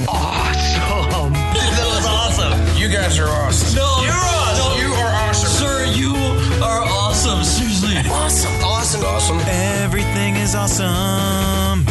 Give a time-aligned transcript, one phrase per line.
[0.00, 0.08] awesome.
[0.08, 1.32] Awesome.
[1.32, 2.76] That was awesome.
[2.76, 3.76] You guys are awesome.
[3.76, 4.78] No, You're awesome.
[4.78, 4.88] no.
[4.88, 5.48] You are awesome.
[5.48, 6.14] Sir, you
[6.62, 7.44] are awesome.
[7.44, 8.10] Seriously.
[8.10, 8.52] Awesome.
[8.64, 9.04] Awesome.
[9.04, 9.38] Awesome.
[9.46, 11.84] Everything is awesome.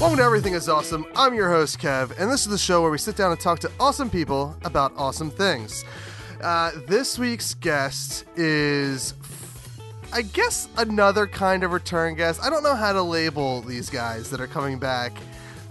[0.00, 1.06] Welcome to Everything is Awesome.
[1.14, 3.58] I'm your host, Kev, and this is the show where we sit down and talk
[3.60, 5.84] to awesome people about awesome things.
[6.42, 9.14] Uh, this week's guest is,
[10.12, 12.40] I guess, another kind of return guest.
[12.42, 15.12] I don't know how to label these guys that are coming back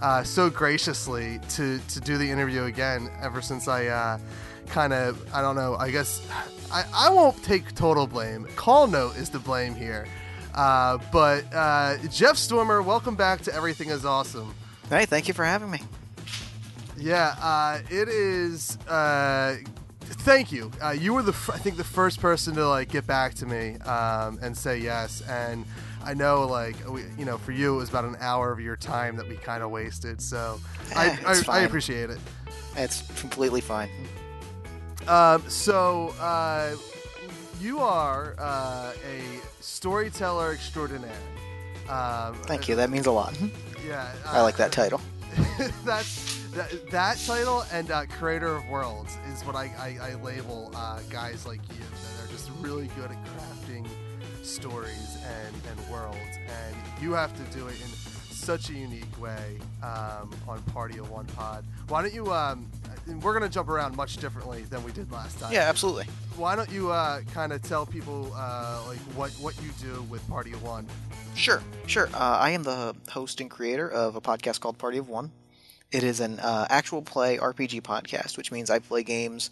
[0.00, 4.18] uh, so graciously to, to do the interview again ever since I uh,
[4.66, 6.26] kind of, I don't know, I guess,
[6.70, 8.46] I, I won't take total blame.
[8.56, 10.06] Call Note is to blame here.
[10.54, 14.54] Uh, but uh, Jeff Stormer, welcome back to Everything is Awesome.
[14.88, 15.80] Hey, thank you for having me.
[16.98, 18.78] Yeah, uh, it is.
[18.88, 19.56] Uh,
[20.00, 20.70] thank you.
[20.82, 23.74] Uh, you were the I think the first person to like get back to me
[23.80, 25.22] um, and say yes.
[25.22, 25.66] And
[26.06, 28.76] I know like we, you know for you it was about an hour of your
[28.76, 30.20] time that we kind of wasted.
[30.22, 30.60] So
[30.94, 32.18] I, Eh, I, I appreciate it.
[32.76, 33.90] It's completely fine.
[35.08, 36.76] Um, so uh,
[37.60, 39.22] you are uh, a
[39.60, 41.10] storyteller extraordinaire.
[41.88, 42.76] Um, Thank you.
[42.76, 43.36] That means a lot.
[43.86, 45.00] Yeah, I like uh, that title.
[45.84, 50.72] That's that, that title and uh, creator of worlds is what I, I, I label
[50.74, 53.55] uh, guys like you that are just really good at crafting
[54.46, 57.88] stories and, and worlds, and you have to do it in
[58.30, 61.64] such a unique way um, on Party of One Pod.
[61.88, 62.32] Why don't you?
[62.32, 62.70] Um,
[63.22, 65.52] we're gonna jump around much differently than we did last time.
[65.52, 66.06] Yeah, absolutely.
[66.36, 70.26] Why don't you uh, kind of tell people uh, like what what you do with
[70.28, 70.86] Party of One?
[71.34, 72.08] Sure, sure.
[72.14, 75.32] Uh, I am the host and creator of a podcast called Party of One.
[75.92, 79.50] It is an uh, actual play RPG podcast, which means I play games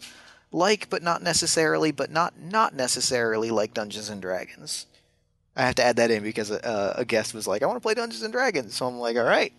[0.51, 4.85] like, but not necessarily, but not not necessarily like Dungeons and Dragons.
[5.55, 7.81] I have to add that in because uh, a guest was like, "I want to
[7.81, 9.53] play Dungeons and Dragons," so I'm like, "All right."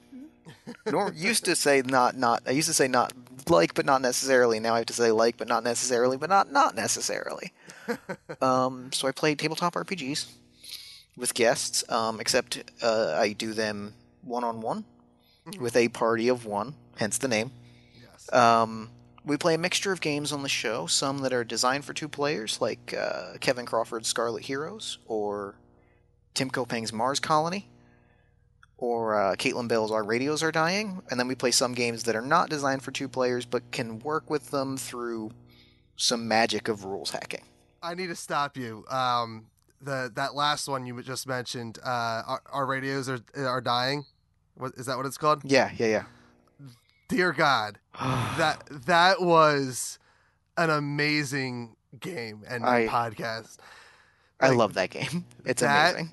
[0.87, 2.43] Norm used to say not not.
[2.47, 3.12] I used to say not
[3.49, 4.61] like, but not necessarily.
[4.61, 7.53] Now I have to say like, but not necessarily, but not not necessarily.
[8.41, 10.31] um, so I play tabletop RPGs
[11.17, 14.84] with guests, um, except uh, I do them one on one
[15.59, 17.53] with a party of one, hence the name.
[18.01, 18.33] Yes.
[18.33, 18.91] Um,
[19.25, 22.09] we play a mixture of games on the show, some that are designed for two
[22.09, 25.57] players, like uh, Kevin Crawford's Scarlet Heroes, or
[26.36, 27.69] Tim Koppang's Mars Colony,
[28.76, 32.14] or uh, Caitlin Bell's Our Radios Are Dying, and then we play some games that
[32.14, 35.32] are not designed for two players, but can work with them through
[35.97, 37.42] some magic of rules hacking.
[37.82, 38.84] I need to stop you.
[38.91, 39.47] Um,
[39.80, 41.88] the that last one you just mentioned, uh,
[42.26, 44.04] our, our radios are are dying.
[44.56, 44.97] What is that?
[44.97, 45.42] What it's called?
[45.44, 46.04] Yeah, yeah, yeah.
[47.08, 49.98] Dear God, that that was
[50.58, 53.56] an amazing game and I- podcast.
[54.38, 55.24] I love that game.
[55.47, 56.12] It's that- amazing.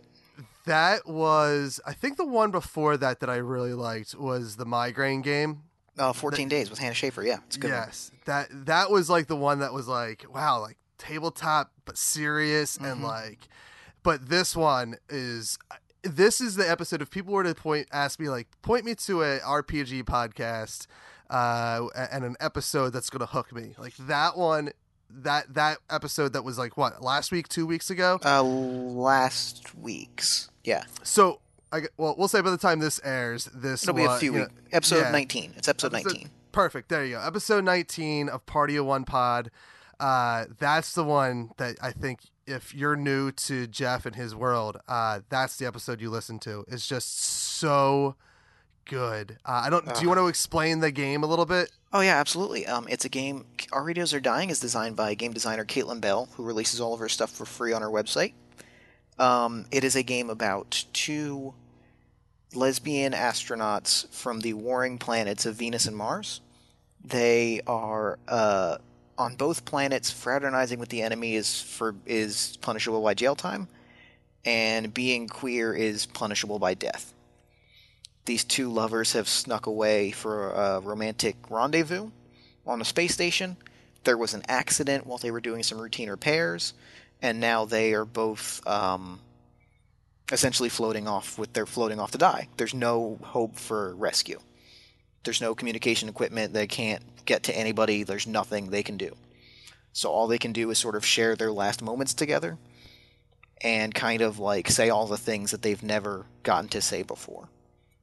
[0.66, 5.22] That was, I think, the one before that that I really liked was the migraine
[5.22, 5.64] game.
[5.98, 7.22] Uh, 14 days with Hannah Shaffer.
[7.22, 7.70] Yeah, it's good.
[7.72, 7.80] one.
[7.82, 12.78] yes, that that was like the one that was like, wow, like tabletop but serious
[12.78, 13.04] and Mhm.
[13.04, 13.48] like,
[14.04, 15.58] but this one is.
[16.06, 17.02] This is the episode.
[17.02, 20.88] If people were to point, ask me like, point me to a RPG podcast,
[21.30, 23.74] uh, and an episode that's gonna hook me.
[23.78, 24.72] Like that one,
[25.10, 28.20] that that episode that was like what last week, two weeks ago.
[28.26, 30.50] Uh, last week's.
[30.64, 31.40] Yeah, So,
[31.72, 34.52] I well, we'll say by the time this airs, this it'll be a few weeks.
[34.72, 35.12] Episode yeah.
[35.12, 35.54] 19.
[35.58, 36.30] It's episode Episode- 19.
[36.52, 36.90] Perfect.
[36.90, 37.22] There you go.
[37.22, 39.50] Episode 19 of Party of One Pod.
[40.00, 44.78] Uh, that's the one that I think if you're new to Jeff and his world,
[44.88, 46.64] uh, that's the episode you listen to.
[46.68, 48.16] It's just so
[48.86, 49.38] good.
[49.46, 49.86] Uh, I don't.
[49.96, 51.72] Do you want to explain the game a little bit?
[51.92, 52.66] Oh yeah, absolutely.
[52.68, 53.46] Um, it's a game.
[53.72, 57.00] Our Radios Are Dying is designed by game designer Caitlin Bell, who releases all of
[57.00, 58.34] her stuff for free on her website.
[59.20, 61.54] Um, it is a game about two
[62.54, 66.42] lesbian astronauts from the warring planets of Venus and Mars.
[67.04, 68.78] They are uh,
[69.18, 70.12] on both planets.
[70.12, 73.68] Fraternizing with the enemy is for is punishable by jail time,
[74.46, 77.14] and being queer is punishable by death.
[78.26, 82.10] These two lovers have snuck away for a romantic rendezvous
[82.66, 83.58] on a space station.
[84.06, 86.74] There was an accident while they were doing some routine repairs,
[87.24, 89.20] and now they are both um,
[90.32, 92.50] essentially floating off with they're floating off to die.
[92.58, 94.40] There's no hope for rescue.
[95.24, 96.54] There's no communication equipment.
[96.54, 98.04] They can't get to anybody.
[98.04, 99.16] There's nothing they can do.
[99.94, 102.58] So all they can do is sort of share their last moments together
[103.62, 107.48] and kind of like say all the things that they've never gotten to say before.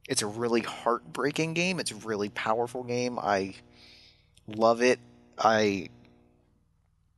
[0.09, 1.79] It's a really heartbreaking game.
[1.79, 3.19] It's a really powerful game.
[3.19, 3.53] I
[4.47, 4.99] love it.
[5.37, 5.89] I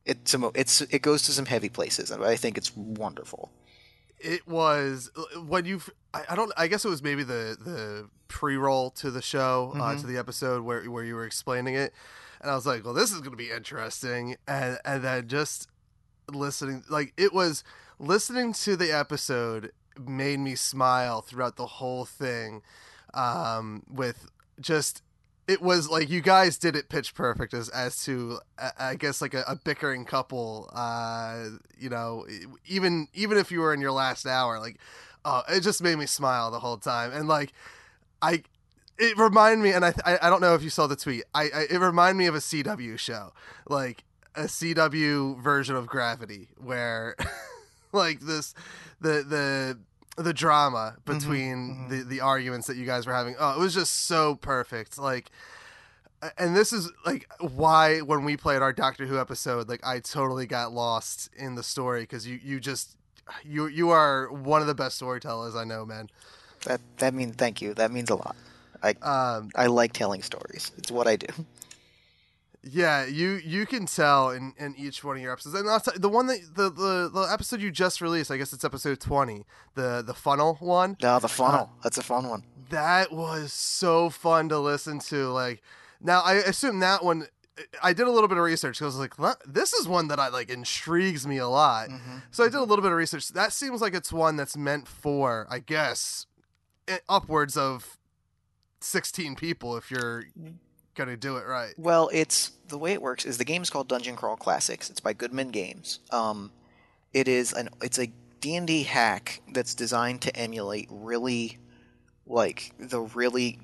[0.05, 3.51] it's some it's it goes to some heavy places, and I think it's wonderful.
[4.19, 5.09] it was
[5.47, 5.81] when you
[6.13, 9.93] I, I don't I guess it was maybe the the pre-roll to the show uh,
[9.95, 10.01] Mhm.
[10.01, 11.93] to the episode where where you were explaining it
[12.41, 15.67] and I was like well this is going to be interesting and and then just
[16.31, 17.63] listening like it was
[17.99, 22.61] listening to the episode made me smile throughout the whole thing
[23.13, 24.29] um with
[24.59, 25.03] just
[25.47, 29.21] it was like you guys did it pitch perfect as as to I- I guess
[29.21, 30.69] like a, a bickering couple.
[30.73, 31.45] Uh,
[31.77, 32.25] you know,
[32.67, 34.77] even even if you were in your last hour, like,
[35.25, 37.11] uh, it just made me smile the whole time.
[37.11, 37.53] And like,
[38.21, 38.43] I
[38.97, 41.23] it reminded me, and I I, I don't know if you saw the tweet.
[41.33, 43.33] I, I it reminded me of a CW show,
[43.67, 44.03] like
[44.35, 47.15] a CW version of Gravity, where
[47.91, 48.53] like this
[49.01, 49.79] the the
[50.17, 51.89] the drama between mhm.
[51.89, 53.35] the the arguments that you guys were having.
[53.39, 54.97] Oh, it was just so perfect.
[54.97, 55.31] Like
[56.37, 60.45] and this is like why when we played our Doctor Who episode, like I totally
[60.45, 62.95] got lost in the story because you you just
[63.43, 66.09] you you are one of the best storytellers I know, man.
[66.65, 67.73] That that means thank you.
[67.73, 68.35] That means a lot.
[68.81, 70.71] I Um, I like telling stories.
[70.77, 71.27] It's what I do.
[72.63, 76.07] Yeah, you you can tell in, in each one of your episodes, and I'll the
[76.07, 79.45] one that the, the the episode you just released, I guess it's episode twenty,
[79.75, 80.95] the the funnel one.
[81.01, 81.71] No, the uh, funnel.
[81.83, 82.43] That's a fun one.
[82.69, 85.27] That was so fun to listen to.
[85.27, 85.61] Like,
[85.99, 87.27] now I assume that one.
[87.83, 90.19] I did a little bit of research because I was like, this is one that
[90.19, 91.89] I like intrigues me a lot.
[91.89, 92.69] Mm-hmm, so I did a mm-hmm.
[92.69, 93.27] little bit of research.
[93.29, 96.25] That seems like it's one that's meant for, I guess,
[96.87, 97.99] eh, upwards of
[98.79, 100.23] sixteen people if you're
[100.95, 101.73] gonna do it right.
[101.77, 104.89] Well, it's the way it works is the game's called Dungeon Crawl Classics.
[104.89, 105.99] It's by Goodman Games.
[106.11, 106.51] Um,
[107.13, 108.07] it is an it's a
[108.41, 111.59] D and D hack that's designed to emulate really,
[112.25, 113.59] like the really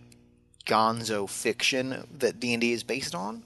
[0.66, 3.44] gonzo fiction that D and D is based on.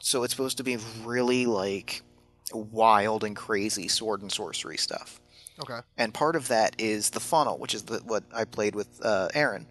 [0.00, 2.02] So it's supposed to be really like
[2.52, 5.20] wild and crazy sword and sorcery stuff.
[5.60, 5.80] Okay.
[5.98, 9.28] and part of that is the funnel, which is the, what I played with uh,
[9.34, 9.66] Aaron.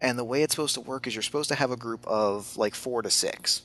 [0.00, 2.56] And the way it's supposed to work is you're supposed to have a group of
[2.56, 3.62] like four to six,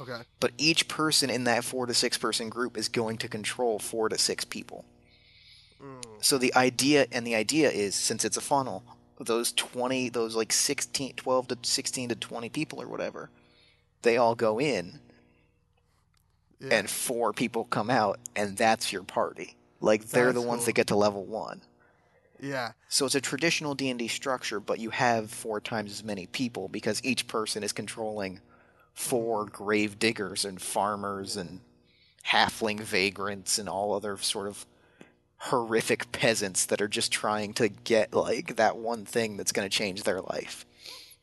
[0.00, 0.20] Okay.
[0.40, 4.08] but each person in that four to six person group is going to control four
[4.08, 4.84] to six people.
[5.82, 6.04] Mm.
[6.20, 8.84] So the idea and the idea is since it's a funnel,
[9.18, 13.30] those 20, those like 16, 12 to 16 to 20 people or whatever,
[14.02, 15.00] they all go in
[16.60, 16.68] Yeah.
[16.78, 19.56] and four people come out and that's your party.
[19.80, 20.66] Like they're the ones cool.
[20.66, 21.60] that get to level 1.
[22.42, 22.72] Yeah.
[22.88, 27.00] So it's a traditional D&D structure, but you have four times as many people because
[27.04, 28.40] each person is controlling
[28.92, 31.60] four grave diggers and farmers and
[32.26, 34.66] halfling vagrants and all other sort of
[35.36, 39.74] horrific peasants that are just trying to get like that one thing that's going to
[39.76, 40.66] change their life.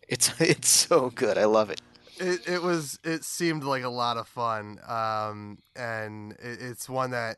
[0.08, 1.38] It's it's so good.
[1.38, 1.82] I love it.
[2.18, 7.12] it, it was it seemed like a lot of fun um and it, it's one
[7.12, 7.38] that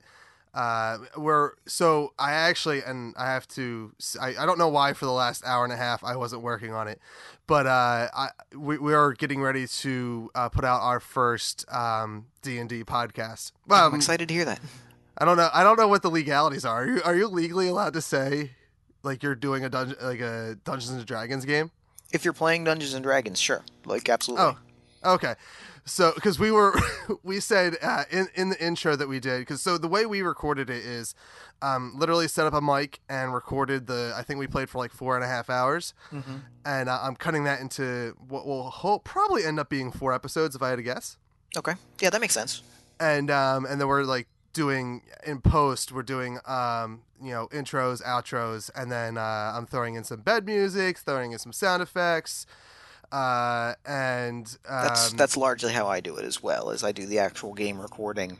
[0.54, 5.06] uh we're so i actually and i have to I, I don't know why for
[5.06, 7.00] the last hour and a half i wasn't working on it
[7.48, 12.26] but uh i we, we are getting ready to uh, put out our first um
[12.42, 14.60] d&d podcast Well, I'm um, excited to hear that.
[15.18, 17.68] i don't know i don't know what the legalities are are you, are you legally
[17.70, 18.52] allowed to say
[19.04, 21.72] like you're doing a dungeon like a dungeons and dragons game
[22.12, 23.64] If you're playing Dungeons and Dragons, sure.
[23.86, 24.58] Like absolutely.
[25.06, 25.36] Oh, okay.
[25.86, 26.80] So, because we were,
[27.24, 30.22] we said uh, in in the intro that we did, because so the way we
[30.22, 31.16] recorded it is,
[31.62, 34.14] um, literally set up a mic and recorded the.
[34.16, 35.94] I think we played for like four and a half hours,
[36.66, 38.72] and uh, I'm cutting that into what will
[39.04, 41.18] probably end up being four episodes if I had to guess,
[41.58, 41.74] Okay.
[42.00, 42.62] Yeah, that makes sense.
[43.00, 48.04] and um, and then we're like doing in post, we're doing um, you know, intros,
[48.04, 52.46] outros, and then uh, I'm throwing in some bed music, throwing in some sound effects.
[53.12, 56.70] Uh, and um, That's that's largely how I do it as well.
[56.70, 58.38] Is I do the actual game recording,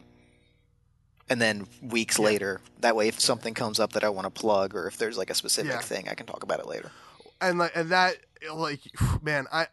[1.30, 4.76] and then weeks later, that way, if something comes up that I want to plug,
[4.76, 5.80] or if there's like a specific Yeah.
[5.82, 6.92] thing, I can talk about it later.
[7.42, 8.16] and like and that
[8.54, 8.82] like
[9.22, 9.66] man i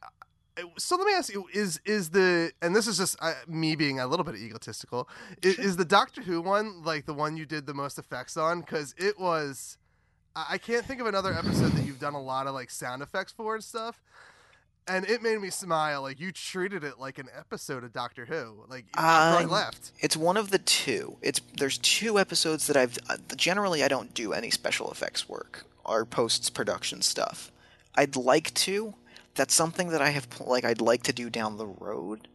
[0.78, 4.00] so let me ask you is is the and this is just uh, me being
[4.00, 5.09] a little bit egotistical
[5.43, 8.61] is, is the doctor who one like the one you did the most effects on
[8.61, 9.76] because it was
[10.35, 13.33] I can't think of another episode that you've done a lot of like sound effects
[13.33, 14.00] for and stuff
[14.88, 18.64] and it made me smile like you treated it like an episode of doctor who
[18.68, 21.18] like i Um, left It's one of the two.
[21.23, 25.64] It's there's two episodes that I've uh, generally I don't do any special effects work
[25.85, 27.50] or post production stuff.
[27.95, 28.95] I'd like to.
[29.35, 32.28] That's something that I have like I'd like to do down the road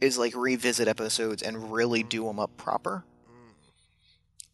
[0.00, 3.04] is like revisit episodes and really do them up proper.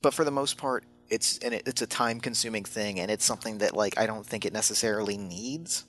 [0.03, 3.25] But for the most part, it's and it, it's a time consuming thing and it's
[3.25, 5.85] something that like I don't think it necessarily needs.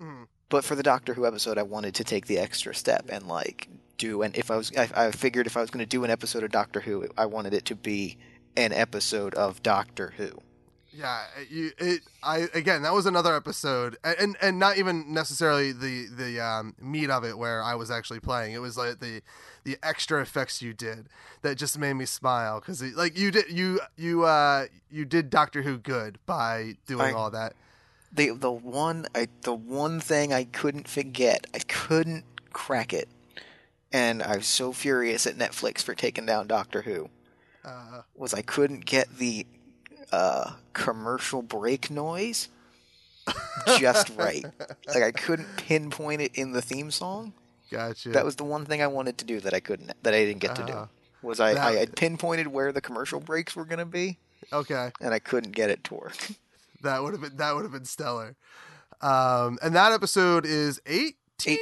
[0.00, 0.26] Mhm.
[0.52, 3.68] But for the Doctor Who episode, I wanted to take the extra step and like
[3.96, 4.20] do.
[4.20, 6.42] And if I was, I, I figured if I was going to do an episode
[6.44, 8.18] of Doctor Who, I wanted it to be
[8.54, 10.28] an episode of Doctor Who.
[10.92, 16.08] Yeah, you it I again that was another episode and and not even necessarily the
[16.14, 18.52] the um, meat of it where I was actually playing.
[18.52, 19.22] It was like the
[19.64, 21.08] the extra effects you did
[21.40, 25.62] that just made me smile cuz like you did you you uh you did Doctor
[25.62, 27.54] Who good by doing I- all that.
[28.12, 33.08] The the one I the one thing I couldn't forget, I couldn't crack it,
[33.92, 37.08] and I was so furious at Netflix for taking down Doctor Who.
[37.64, 39.46] Uh, Was I couldn't get the
[40.10, 42.48] uh, commercial break noise
[43.78, 44.44] just right.
[44.88, 47.32] Like I couldn't pinpoint it in the theme song.
[47.70, 48.10] gotcha.
[48.10, 50.40] That was the one thing I wanted to do that I couldn't that I didn't
[50.40, 50.84] get to Uh-huh.
[50.84, 50.88] do.
[51.26, 54.18] Was I, That- I had pinpointed where the commercial breaks were going to be,
[54.52, 54.90] okay.
[55.00, 56.16] and I couldn't get it to work.
[56.82, 58.36] That would have been that would have been stellar.
[59.00, 61.14] Um, and that episode is 18?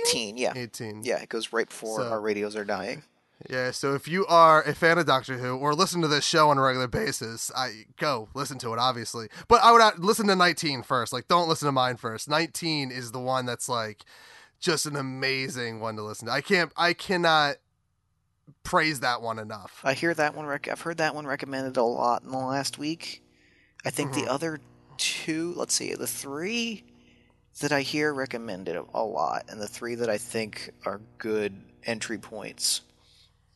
[0.07, 0.53] 18, yeah.
[0.55, 1.03] 18.
[1.05, 3.03] Yeah, it goes right before So- our radios are dying.
[3.49, 6.51] Yeah, so if you are a fan of Doctor Who or listen to this show
[6.51, 9.29] on a regular basis, I go listen to it obviously.
[9.49, 11.11] But I would uh, listen to 19 first.
[11.15, 12.29] Like don't listen to mine first.
[12.29, 14.05] 19 is the one that's like
[14.61, 16.33] just an amazing one to listen to.
[16.35, 17.57] I can't I cannot
[18.63, 19.81] praise that one enough.
[19.85, 20.45] I hear that one.
[20.45, 23.23] Rec- I've heard that one recommended a lot in the last week.
[23.87, 24.15] I think Mhm.
[24.17, 24.61] the other
[25.01, 26.85] two, let's see, the three
[27.61, 31.55] that I hear recommended a- lot, and the three that I think are good
[31.85, 32.83] entry points.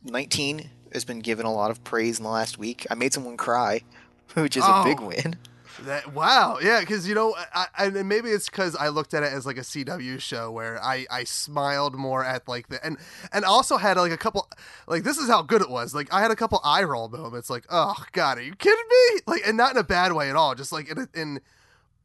[0.02, 2.86] 19 has been given a lot of praise in the last week.
[2.90, 3.82] I made someone cry,
[4.34, 5.06] which is a big Oh.
[5.06, 5.36] win.
[5.83, 9.33] That wow, yeah, because you know, I, and maybe it's because I looked at it
[9.33, 12.97] as like a CW show where I I smiled more at like the and
[13.33, 14.49] and also had like a couple
[14.87, 15.95] like this is how good it was.
[15.95, 17.50] Like I had a couple eye roll moments.
[17.50, 19.21] Like oh god, are you kidding me?
[19.26, 20.54] Like and not in a bad way at all.
[20.54, 21.40] Just like in, in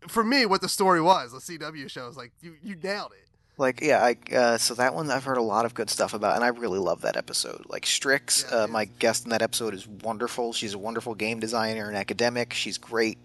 [0.07, 3.29] for me, what the story was, the CW show is like you you nailed it.
[3.59, 6.35] Like, yeah, I, uh, so that one I've heard a lot of good stuff about,
[6.35, 7.65] and I really love that episode.
[7.67, 10.53] Like, Strix, Yeah, uh, my guest in that episode, is wonderful.
[10.53, 12.53] She's a wonderful game designer and academic.
[12.53, 13.17] She's great.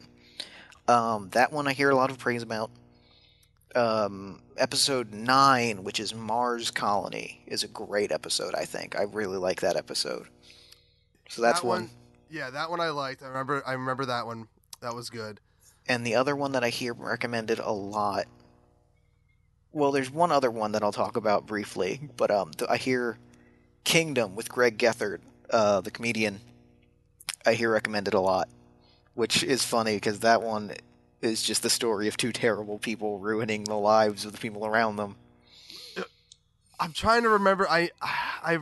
[0.88, 2.70] Um, that one I hear a lot of praise about.
[3.74, 8.96] Um, episode 9, which is Mars Colony, is a great episode, I think.
[8.96, 10.28] I really like that episode.
[11.28, 11.90] So that's that one.
[12.30, 13.22] Yeah, that one I liked.
[13.22, 14.48] I remember I remember that one.
[14.80, 15.40] That was good.
[15.88, 18.26] And the other one that I hear recommended a lot.
[19.72, 23.18] Well, there's one other one that I'll talk about briefly, but um, I hear
[23.82, 25.18] Kingdom with Greg Gethard,
[25.50, 26.40] uh, the comedian.
[27.44, 28.48] I hear recommended a lot,
[29.14, 30.72] which is funny because that one
[31.22, 34.96] is just the story of two terrible people ruining the lives of the people around
[34.96, 35.16] them.
[36.78, 37.68] I'm trying to remember.
[37.68, 38.58] I, I,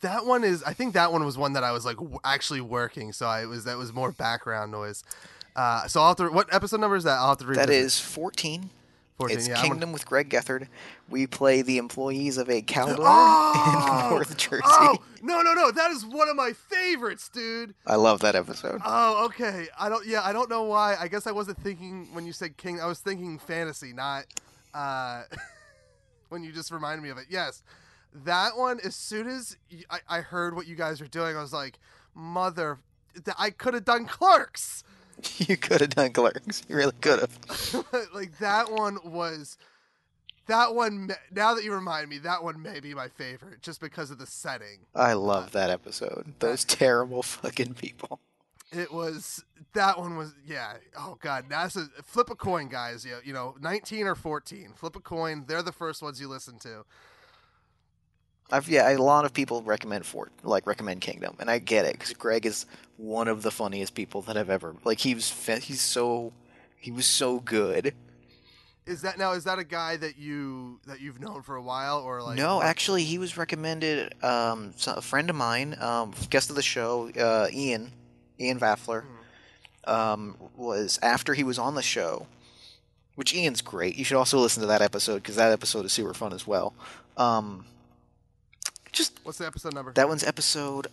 [0.00, 0.62] that one is.
[0.62, 3.12] I think that one was one that I was like actually working.
[3.12, 5.04] So I was that was more background noise.
[5.54, 6.28] Uh, so I'll have to.
[6.28, 7.18] What episode number is that?
[7.18, 7.58] I'll have to read.
[7.58, 8.70] That is 14.
[9.18, 9.36] 14.
[9.36, 10.68] It's yeah, Kingdom with Greg Gethard.
[11.08, 14.04] We play the employees of a cow Oh!
[14.10, 14.62] in North Jersey.
[14.64, 15.70] Oh no no no!
[15.70, 17.74] That is one of my favorites, dude.
[17.86, 18.80] I love that episode.
[18.84, 19.66] Oh okay.
[19.78, 20.06] I don't.
[20.06, 20.96] Yeah, I don't know why.
[20.98, 22.80] I guess I wasn't thinking when you said king.
[22.80, 24.24] I was thinking fantasy, not
[24.74, 25.22] uh,
[26.30, 27.26] when you just reminded me of it.
[27.28, 27.62] Yes,
[28.24, 28.80] that one.
[28.82, 29.56] As soon as
[30.08, 31.78] I heard what you guys were doing, I was like,
[32.14, 32.78] mother.
[33.14, 34.84] th- I could have done clerks.
[35.48, 36.62] You could have done clerks.
[36.68, 38.08] You really could have.
[38.14, 39.58] like that one was.
[40.46, 41.10] That one.
[41.32, 44.26] Now that you remind me, that one may be my favorite, just because of the
[44.26, 44.80] setting.
[44.94, 46.34] I love that episode.
[46.38, 48.20] Those terrible fucking people.
[48.72, 50.74] It was that one was yeah.
[50.98, 53.04] Oh god, that's a flip a coin, guys.
[53.04, 54.72] You you know, nineteen or fourteen.
[54.74, 55.44] Flip a coin.
[55.46, 56.84] They're the first ones you listen to.
[58.50, 61.92] I've yeah, a lot of people recommend Fort like recommend Kingdom, and I get it
[61.92, 62.66] because Greg is
[63.02, 65.00] one of the funniest people that I've ever like.
[65.00, 65.30] He was
[65.62, 66.32] he's so
[66.78, 67.94] he was so good.
[68.86, 69.32] Is that now?
[69.32, 72.62] Is that a guy that you that you've known for a while, or like no,
[72.62, 74.14] actually, he was recommended.
[74.24, 77.92] Um, so- a friend of mine, um, guest of the show, uh, Ian,
[78.40, 79.04] Ian Vaffler,
[79.84, 82.26] um, was after he was on the show,
[83.14, 83.96] which Ian's great.
[83.96, 86.74] You should also listen to that episode because that episode is super fun as well.
[87.16, 87.66] Um,
[88.92, 89.92] just What's the episode number?
[89.94, 90.86] that one's episode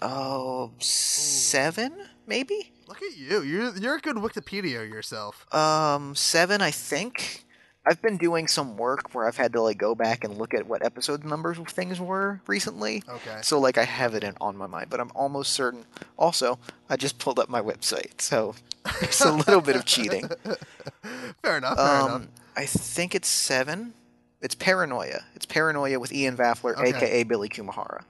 [0.79, 1.93] seven,
[2.27, 3.43] maybe Look at you.
[3.43, 5.45] You're you're a good Wikipedia yourself.
[5.53, 7.45] um seven I think.
[7.85, 10.67] I've been doing some work where I've had to like go back and look at
[10.67, 13.03] what episode numbers of things were recently.
[13.07, 13.39] Okay.
[13.41, 15.85] So like I have it in, on my mind, but I'm almost certain.
[16.17, 18.53] Also, I just pulled up my website, so
[19.01, 20.27] it's a little bit of cheating.
[21.41, 21.77] Fair enough.
[21.77, 22.11] Fair enough.
[22.11, 23.93] Um, I think it's seven.
[24.41, 25.21] It's Paranoia.
[25.35, 26.89] It's Paranoia with Ian Vaffler, Okay.
[26.95, 28.03] aka Billy Kumahara.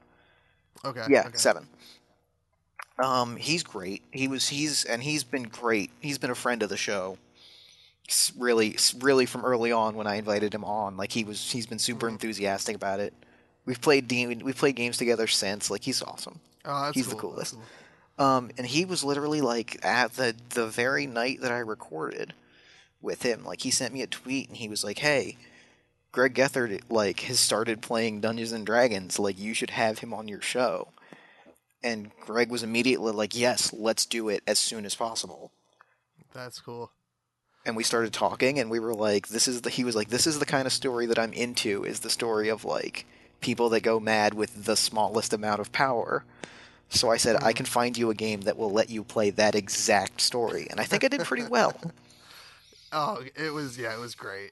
[0.85, 1.05] Okay.
[1.09, 1.37] Yeah, okay.
[1.37, 1.67] seven.
[2.97, 4.03] Um, he's great.
[4.11, 5.89] He was he's and he's been great.
[6.01, 7.17] He's been a friend of the show.
[8.37, 11.51] Really, really from early on when I invited him on, like he was.
[11.51, 13.13] He's been super enthusiastic about it.
[13.65, 15.69] We've played game, we've played games together since.
[15.69, 16.39] Like he's awesome.
[16.65, 17.33] Oh, he's the cool.
[17.35, 17.69] That's coolest.
[18.17, 22.33] Um, and he was literally like at the the very night that I recorded
[22.99, 23.45] with him.
[23.45, 25.37] Like he sent me a tweet and he was like, "Hey,
[26.11, 29.19] Greg Gethard like has started playing Dungeons and Dragons.
[29.19, 30.89] Like you should have him on your show."
[31.81, 35.51] And Greg was immediately like, "Yes, let's do it as soon as possible."
[36.33, 36.91] That's cool.
[37.65, 40.27] And we started talking, and we were like, "This is the." He was like, "This
[40.27, 41.83] is the kind of story that I'm into.
[41.83, 43.05] Is the story of like
[43.41, 46.25] people that go mad with the smallest amount of power."
[46.89, 47.57] So I said, "I hmm.
[47.57, 50.85] can find you a game that will let you play that exact story," and I
[50.85, 51.79] think I did pretty well.
[52.91, 54.51] Oh, it was yeah, it was great.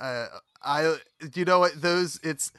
[0.00, 0.26] Uh,
[0.62, 0.96] I
[1.34, 2.52] you know what those it's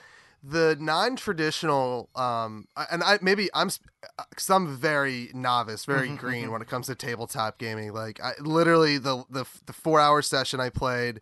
[0.44, 3.70] the non-traditional um and I maybe I'm
[4.36, 7.94] cuz I'm very novice, very green when it comes to tabletop gaming.
[7.94, 11.22] Like I literally the the the 4-hour session I played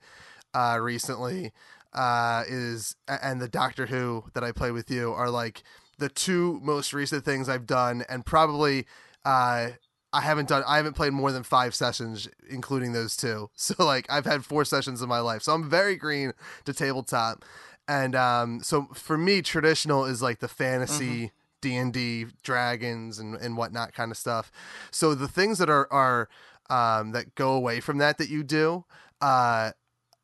[0.54, 1.52] uh recently
[1.94, 5.64] uh is and the Doctor Who that I play with you are like
[5.98, 8.86] the two most recent things I've done and probably
[9.26, 9.72] uh
[10.12, 13.50] I haven't done I haven't played more than 5 sessions including those two.
[13.56, 15.44] So like I've had 4 sessions in my life.
[15.44, 16.34] So I'm very green
[16.66, 17.46] to tabletop.
[17.88, 23.94] And um so for me traditional is like the fantasy D&D dragons and and whatnot
[23.94, 24.52] kind of stuff.
[24.92, 26.30] So the things that are are
[26.70, 28.86] um that go away from that that you do
[29.22, 29.72] uh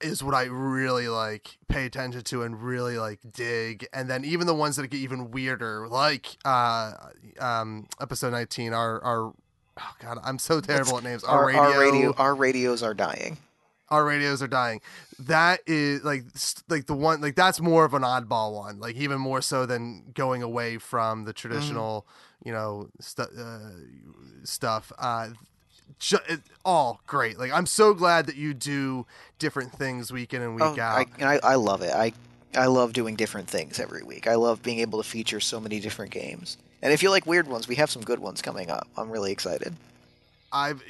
[0.02, 3.88] is what I really like pay attention to and really like dig.
[3.94, 6.94] And then even the ones that get even weirder, like uh
[7.40, 9.34] um episode 19 are are
[9.80, 11.24] oh god, I'm so terrible at names.
[11.24, 13.38] Our, our radio, our radios are dying.
[13.90, 14.82] our radios are dying.
[15.20, 16.24] That is like
[16.70, 18.80] like the one like that's more of an oddball one.
[18.80, 22.06] Like even more so than going away from the traditional,
[22.44, 23.72] you know, stu- uh,
[24.44, 24.92] stuff.
[24.98, 25.30] Uh
[26.00, 27.38] ju- it, all great.
[27.40, 29.06] Like I'm so glad that you do
[29.40, 30.98] different things week in and week Oh, out.
[30.98, 31.94] I, and I, I love it.
[31.94, 32.12] I
[32.56, 34.28] I love doing different things every week.
[34.28, 36.58] I love being able to feature so many different games.
[36.86, 38.88] And if you like weird ones, we have some good ones coming up.
[38.96, 39.74] I'm really excited.
[40.52, 40.84] I've,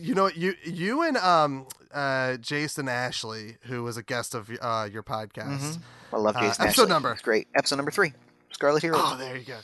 [0.00, 4.88] you know, you you and um uh Jason Ashley, who was a guest of uh
[4.90, 5.78] your podcast.
[6.12, 6.64] I love Uh, Jason.
[6.66, 6.88] episode Ashley.
[6.88, 7.12] number.
[7.12, 7.48] It's great.
[7.56, 8.12] Episode number three.
[8.52, 8.96] Scarlet Hero.
[8.96, 9.58] Oh, there you go.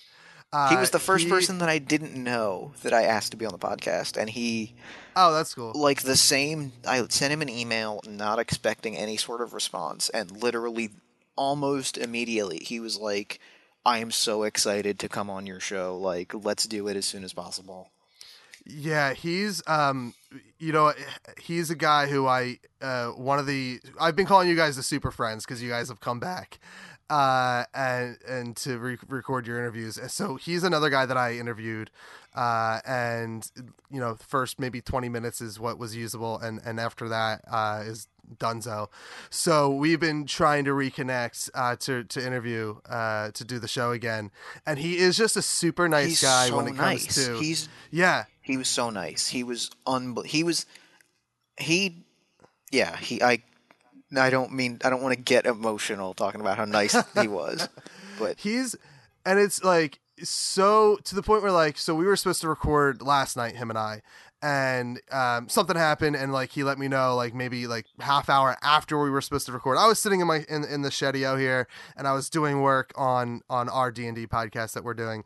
[0.52, 3.37] Uh, he was the first he- person that I didn't know that I asked to
[3.37, 4.74] be on the podcast, and he
[5.14, 5.70] Oh, that's cool.
[5.76, 6.72] like the same.
[6.85, 10.90] I sent him an email, not expecting any sort of response, and literally
[11.37, 13.38] almost immediately he was like,
[13.84, 15.98] "I am so excited to come on your show.
[15.98, 17.90] Like, let's do it as soon as possible."
[18.66, 20.14] Yeah, he's um
[20.58, 20.92] you know
[21.40, 24.82] he's a guy who I uh one of the I've been calling you guys the
[24.82, 26.58] super friends because you guys have come back
[27.11, 29.99] uh and and to re- record your interviews.
[29.99, 31.90] And So he's another guy that I interviewed
[32.35, 33.51] uh and
[33.90, 37.83] you know first maybe 20 minutes is what was usable and and after that uh
[37.85, 38.07] is
[38.38, 38.88] Dunzo.
[39.29, 43.90] So we've been trying to reconnect uh, to to interview uh, to do the show
[43.90, 44.31] again,
[44.64, 47.68] and he is just a super nice He's guy so when it comes to He's
[47.90, 49.27] yeah he was so nice.
[49.29, 50.66] He was unbel- He was
[51.59, 52.05] he.
[52.73, 53.23] Yeah, he.
[53.23, 53.42] I.
[54.16, 54.79] I don't mean.
[54.85, 57.68] I don't want to get emotional talking about how nice he was,
[58.18, 58.75] but he's
[59.25, 63.01] and it's like so to the point where like so we were supposed to record
[63.03, 64.03] last night him and i
[64.42, 68.57] and um, something happened and like he let me know like maybe like half hour
[68.62, 71.38] after we were supposed to record i was sitting in my in, in the shedio
[71.38, 75.25] here and i was doing work on on our d&d podcast that we're doing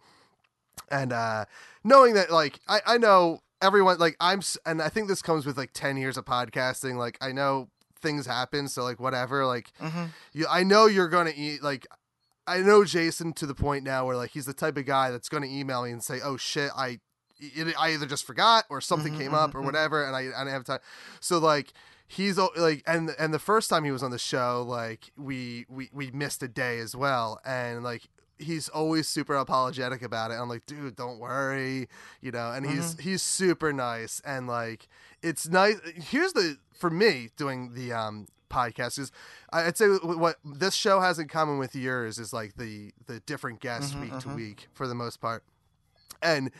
[0.90, 1.44] and uh
[1.82, 5.44] knowing that like i i know everyone like i'm s- and i think this comes
[5.46, 7.68] with like 10 years of podcasting like i know
[8.04, 10.10] things happen so like whatever like Mhm.
[10.32, 11.86] you i know you're gonna eat like
[12.46, 15.30] I know Jason to the point now where like he's the type of guy that's
[15.30, 17.00] going to email me and say, "Oh shit, I
[17.38, 19.64] it, I either just forgot or something Mhm, came up mhm, or mhm.
[19.64, 20.80] whatever, and I I didn't have time."
[21.20, 21.72] So like
[22.06, 25.88] he's like and and the first time he was on the show, like we we
[25.94, 30.34] we missed a day as well, and like he's always super apologetic about it.
[30.34, 31.88] I'm like, dude, don't worry,
[32.20, 32.50] you know.
[32.52, 34.88] And he's he's super nice and like
[35.22, 35.76] it's nice.
[35.94, 39.10] Here's the for me doing the um podcast is
[39.52, 43.60] I'd say what this show has in common with yours is like the the different
[43.60, 44.34] guests Mhm, week to mhm.
[44.36, 45.42] week for the most part,
[46.22, 46.50] and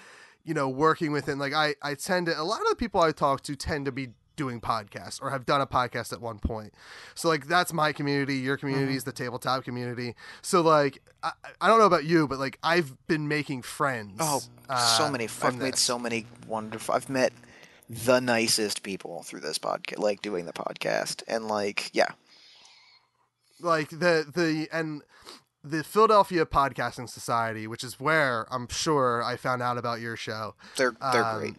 [0.45, 3.01] you know working with within like I I tend to a lot of the people
[3.01, 6.39] I talk to tend to be doing podcasts or have done a podcast at one
[6.39, 6.73] point.
[7.15, 8.97] So like that's my community, your community Mm-hmm.
[8.97, 10.15] is the tabletop community.
[10.43, 14.17] So like I, I don't know about you, but like I've been making friends.
[14.21, 15.27] Oh, so uh, many.
[15.27, 16.95] from I've made so many wonderful.
[16.95, 17.33] I've met
[17.89, 22.09] the nicest people through this podcast, like doing the podcast, and like, yeah,
[23.61, 25.03] like the the and
[25.63, 30.55] the Philadelphia Podcasting Society, which is where I'm sure I found out about your show.
[30.77, 31.57] they're they're Um, great.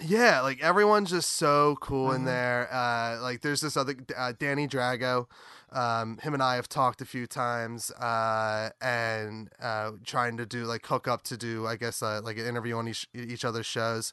[0.00, 2.16] Yeah, like everyone's just so cool Mm-hmm.
[2.16, 2.68] in there.
[2.72, 5.26] Uh, like there's this other uh, Danny Drago.
[5.72, 10.64] Um, him and I have talked a few times, uh, and uh, trying to do
[10.66, 13.64] like hook up to do, I guess, uh, like an interview on each each other's
[13.64, 14.12] shows.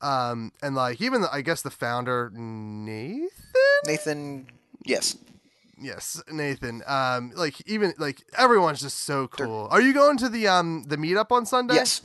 [0.00, 3.28] Um, and like even the, I guess the founder Nathan,
[3.84, 4.46] Nathan,
[4.86, 5.18] yes.
[5.78, 6.82] yes, Nathan.
[6.86, 9.68] Um, like even like everyone's just so cool.
[9.70, 11.74] Are you going to the um the meetup on Sunday?
[11.74, 12.00] Yes.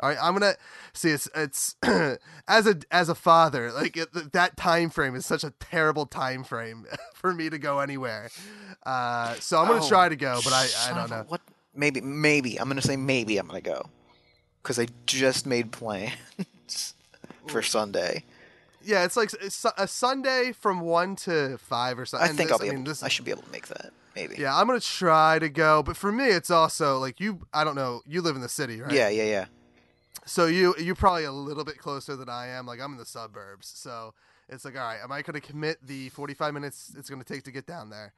[0.00, 0.54] All right, I'm gonna
[0.92, 1.10] see.
[1.10, 1.76] It's it's
[2.48, 6.42] as a as a father, like it, that time frame is such a terrible time
[6.42, 8.28] frame for me to go anywhere.
[8.84, 11.24] Uh, so I'm gonna Oh, try to go, but I I don't know.
[11.28, 11.40] What?
[11.74, 12.58] Maybe, maybe.
[12.60, 13.88] I'm gonna say maybe I'm gonna go
[14.62, 16.12] because I just made plans
[17.46, 18.24] for Sunday.
[18.82, 19.30] Yeah, it's like
[19.78, 22.28] a Sunday from one to five or something.
[22.28, 22.90] I think I'll be I mean, able.
[22.90, 23.92] this, I should be able to make that.
[24.14, 24.36] Maybe.
[24.38, 27.46] yeah, I'm gonna try to go, but for me, it's also like you.
[27.52, 28.02] I don't know.
[28.06, 28.92] You live in the city, right?
[28.92, 29.44] Yeah, yeah, yeah.
[30.26, 32.66] So you you're probably a little bit closer than I am.
[32.66, 34.14] Like I'm in the suburbs, so
[34.48, 37.26] it's like, all right, am I going to commit the 45 minutes it's going to
[37.30, 38.12] take to get down there,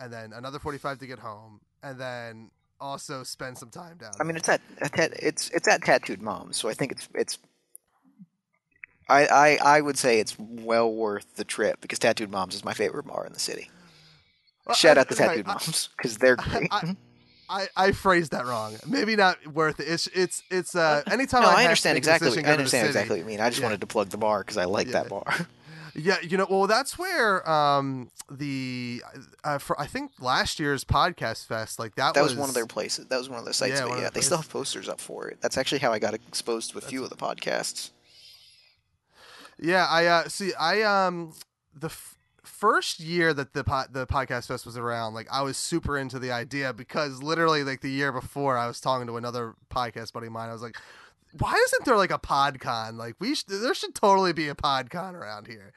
[0.00, 4.12] and then another 45 to get home, and then also spend some time down?
[4.20, 7.38] I mean, it's at, at it's it's at Tattooed Moms, so I think it's it's.
[9.08, 12.72] I, I I would say it's well worth the trip because Tattooed Moms is my
[12.72, 13.70] favorite bar in the city.
[14.66, 16.68] Well, Shout I- out to Tattooed I- Moms because they're great.
[16.72, 16.96] I,
[17.52, 18.78] I, I phrased that wrong.
[18.86, 19.88] Maybe not worth it.
[19.88, 22.30] It's it's it's uh anytime no, I, I understand exactly.
[22.30, 23.40] What, I go to the understand exactly what you mean.
[23.40, 23.66] I just Yeah.
[23.66, 25.24] wanted to plug the bar because I like that bar.
[25.94, 29.02] Yeah, you know, well, that's where um the
[29.44, 32.66] uh, for I think last year's podcast fest like that, That was one of their
[32.66, 33.08] places.
[33.08, 33.78] That was one of their sites.
[33.78, 35.42] Yeah, but yeah, they still have posters up for it.
[35.42, 37.90] That's actually how I got exposed to a few of the podcasts.
[39.58, 41.34] Yeah, I uh see I um
[41.74, 41.90] the
[42.44, 46.18] first year that the po- the podcast fest was around, like I was super into
[46.18, 50.26] the idea because literally like the year before I was talking to another podcast buddy
[50.26, 50.48] of mine.
[50.48, 50.76] I was like,
[51.38, 52.96] why isn't there like a podcon?
[52.96, 55.72] Like we sh- there should totally be a podcon around here.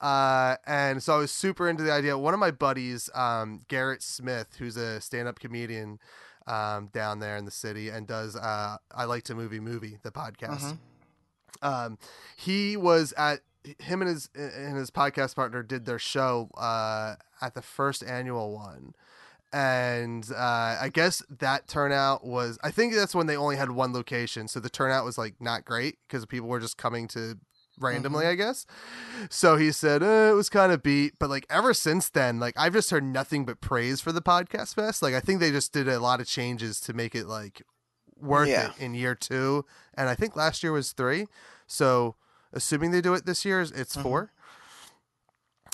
[0.00, 2.16] Uh and so I was super into the idea.
[2.16, 5.98] One of my buddies, um Garrett Smith, who's a stand-up comedian
[6.46, 10.10] um down there in the city and does uh I like to movie movie the
[10.10, 10.76] podcast
[11.62, 11.98] um,
[12.36, 13.40] he was at
[13.78, 18.52] him and his and his podcast partner did their show uh, at the first annual
[18.54, 18.94] one.
[19.52, 23.92] And uh, i guess that turnout was i think that's when they only had one
[23.92, 24.48] location.
[24.48, 27.38] So the turnout was like not great because people were just coming to
[27.80, 28.66] randomly i guess.
[29.30, 31.14] So he said uh, it was kind of beat.
[31.20, 34.74] But like ever since then like i've just heard nothing but praise for the podcast
[34.74, 35.02] fest.
[35.02, 37.62] Like i think they just did a lot of changes to make it like
[38.16, 38.70] worth Yeah.
[38.70, 39.64] it in year two.
[39.96, 41.26] And i think last year was three.
[41.68, 42.16] So
[42.54, 44.32] assuming they do it this year, it's 4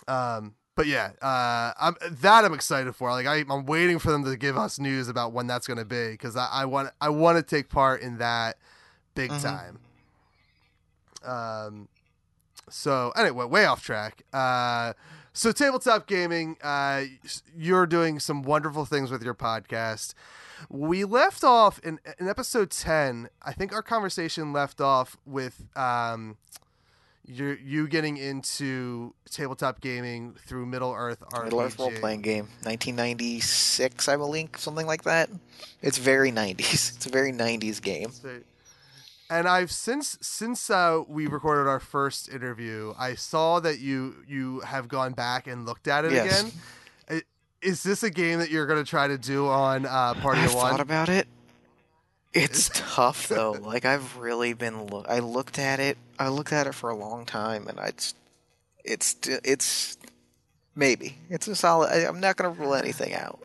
[0.09, 3.11] Um, but yeah, uh, I'm that I'm excited for.
[3.11, 5.85] Like I, I'm waiting for them to give us news about when that's going to
[5.85, 8.57] be because I, I want I want to take part in that
[9.15, 9.79] big time.
[11.23, 11.89] Um,
[12.71, 14.23] so anyway, way off track.
[14.33, 14.95] Uh,
[15.33, 17.05] so tabletop gaming, uh,
[17.55, 20.15] you're doing some wonderful things with your podcast.
[20.69, 23.29] We left off in, in episode ten.
[23.43, 26.37] I think our conversation left off with um,
[27.31, 31.45] you you getting into tabletop gaming through Middle Earth RPG.
[31.45, 35.31] Middle Earth role playing game, 1996, I believe, something like that.
[35.83, 36.97] It's very 90s.
[36.97, 38.11] It's a very 90s game.
[39.31, 44.61] And I've since since uh, we recorded our first interview, I saw that you you
[44.61, 46.41] have gone back and looked at it Yes.
[46.41, 47.23] again.
[47.63, 50.55] Is this a game that you're going to try to do on uh, Party I've
[50.55, 50.71] One?
[50.71, 51.29] thought about it.
[52.33, 53.53] It's tough though.
[53.53, 55.07] Like I've really been look.
[55.09, 55.99] I looked at it.
[56.19, 58.17] I looked at it for a long time, and I just,
[58.85, 59.99] it's it's
[60.75, 61.91] maybe it's a solid.
[61.91, 63.41] I, I'm not gonna rule anything out.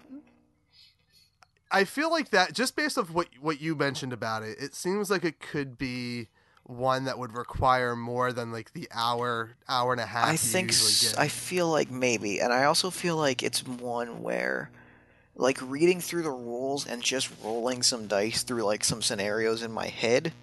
[1.71, 5.09] I feel like that just based off what what you mentioned about it, it seems
[5.09, 6.27] like it could be
[6.67, 10.27] one that would require more than like the hour hour and a half.
[10.27, 10.71] I think.
[11.17, 14.69] I feel like maybe, and I also feel like it's one where,
[15.35, 19.71] like reading through the rules and just rolling some dice through like some scenarios in
[19.71, 20.33] my head,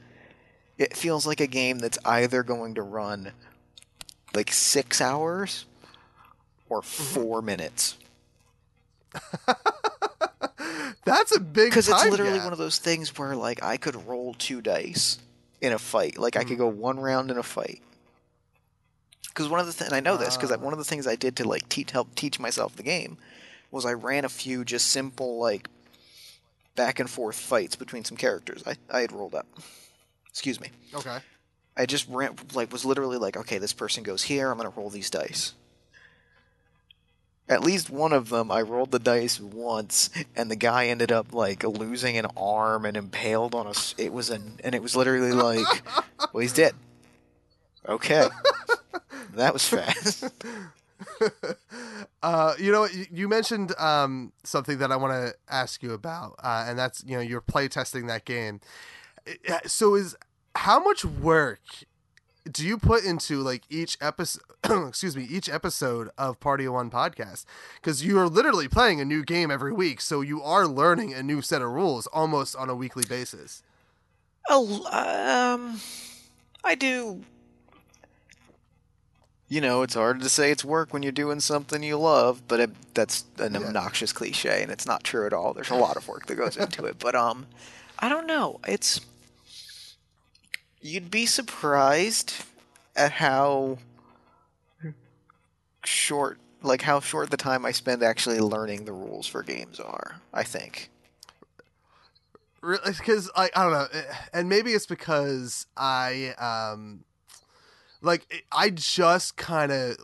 [0.78, 3.32] it feels like a game that's either going to run
[4.34, 5.64] like six hours
[6.68, 7.14] or Mm-hmm.
[7.20, 7.96] four minutes.
[11.04, 12.44] That's a big Because it's literally gap.
[12.44, 15.18] one of those things where like I could roll two dice
[15.60, 16.16] in a fight.
[16.18, 17.82] Like I could go one round in a fight.
[19.28, 20.56] Because one of the things I know this because Ah.
[20.56, 23.18] one of the things I did to like teach help teach myself the game
[23.72, 25.68] was I ran a few just simple like
[26.76, 29.46] back and forth fights between some characters I I had rolled up.
[30.28, 30.68] Excuse me.
[30.94, 31.18] Okay.
[31.76, 34.50] I just ran like was literally like, okay, this person goes here.
[34.50, 35.54] I'm gonna roll these dice.
[37.48, 41.34] At least one of them, I rolled the dice once, and the guy ended up
[41.34, 43.74] like losing an arm and impaled on a.
[43.98, 45.82] It was an, and it was literally like,
[46.32, 46.74] well, he's dead.
[47.88, 48.28] Okay.
[49.34, 50.24] that was fast.
[52.22, 56.64] Uh, you know, you- mentioned um, something that I want to ask you about, uh,
[56.68, 58.60] and that's you know you're play testing that game.
[59.48, 60.14] Uh, So is
[60.54, 61.60] how much work
[62.50, 64.42] do you put into like each episode?
[64.88, 67.44] excuse me, each episode of Party One podcast
[67.80, 71.22] because you are literally playing a new game every week, so you are learning a
[71.24, 73.64] new set of rules almost on a weekly basis.
[74.48, 75.80] Oh, um,
[76.62, 77.22] I do.
[79.52, 82.58] You know, it's hard to say it's work when you're doing something you love, but
[82.58, 83.60] it, that's an Yeah.
[83.66, 85.52] obnoxious cliche, and it's not true at all.
[85.52, 87.44] There's a lot of work that goes into it, but um,
[87.98, 88.60] I don't know.
[88.66, 89.02] It's
[90.80, 92.32] you'd be surprised
[92.96, 93.76] at how
[95.84, 100.22] short, like how short the time I spend actually learning the rules for games are.
[100.32, 100.88] I think.
[102.62, 107.04] because I, I don't know eh, and maybe it's because i um
[108.02, 109.96] like eh, i just kind of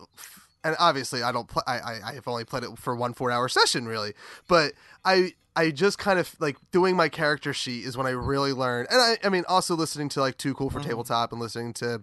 [0.64, 3.48] and obviously i don't play I, I have only played it for one four hour
[3.48, 4.14] session really
[4.48, 4.72] but
[5.04, 8.86] i i just kind of like doing my character sheet is when i really learn
[8.90, 12.02] and i i mean also listening to like too cool for tabletop and listening to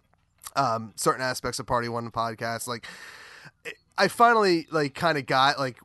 [0.56, 2.88] um certain aspects of party one podcast like
[3.98, 5.78] I finally like kind of got like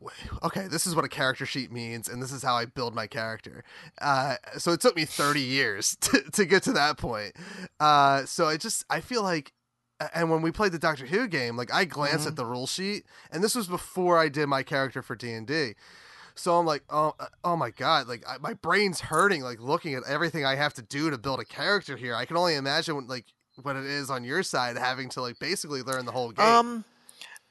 [0.43, 3.07] okay this is what a character sheet means and this is how I build my
[3.07, 3.63] character.
[4.01, 7.35] Uh, so it took me 30 years to, to get to that point.
[7.79, 9.53] Uh, so I just I feel like
[10.15, 13.05] and when we played the Doctor Who game like I glanced at the rule sheet
[13.31, 15.75] and this was before I did my character for D&D
[16.35, 20.03] so I'm like oh oh my god like I, my brain's hurting like looking at
[20.09, 22.15] everything I have to do to build a character here.
[22.15, 23.27] I can only imagine what, like
[23.63, 26.47] what it is on your side having to like basically learn the whole game.
[26.47, 26.85] Um,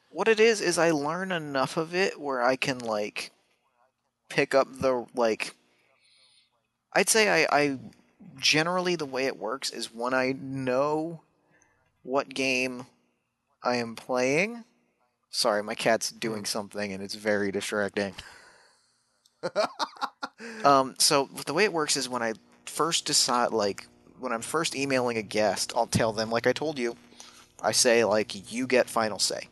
[0.09, 3.31] what it is is I learn enough of it where I can like
[4.29, 5.55] pick up the like.
[6.93, 7.79] I'd say I, I
[8.39, 11.21] generally the way it works is when I know
[12.03, 12.85] what game
[13.63, 14.63] I am playing.
[15.29, 18.15] Sorry, my cat's doing something and it's very distracting.
[20.63, 22.33] um, so the way it works is when I
[22.65, 23.87] first decide, like,
[24.19, 26.95] when I'm first emailing a guest, I'll tell them, like I told you,
[27.61, 29.47] I say, like, you get final say.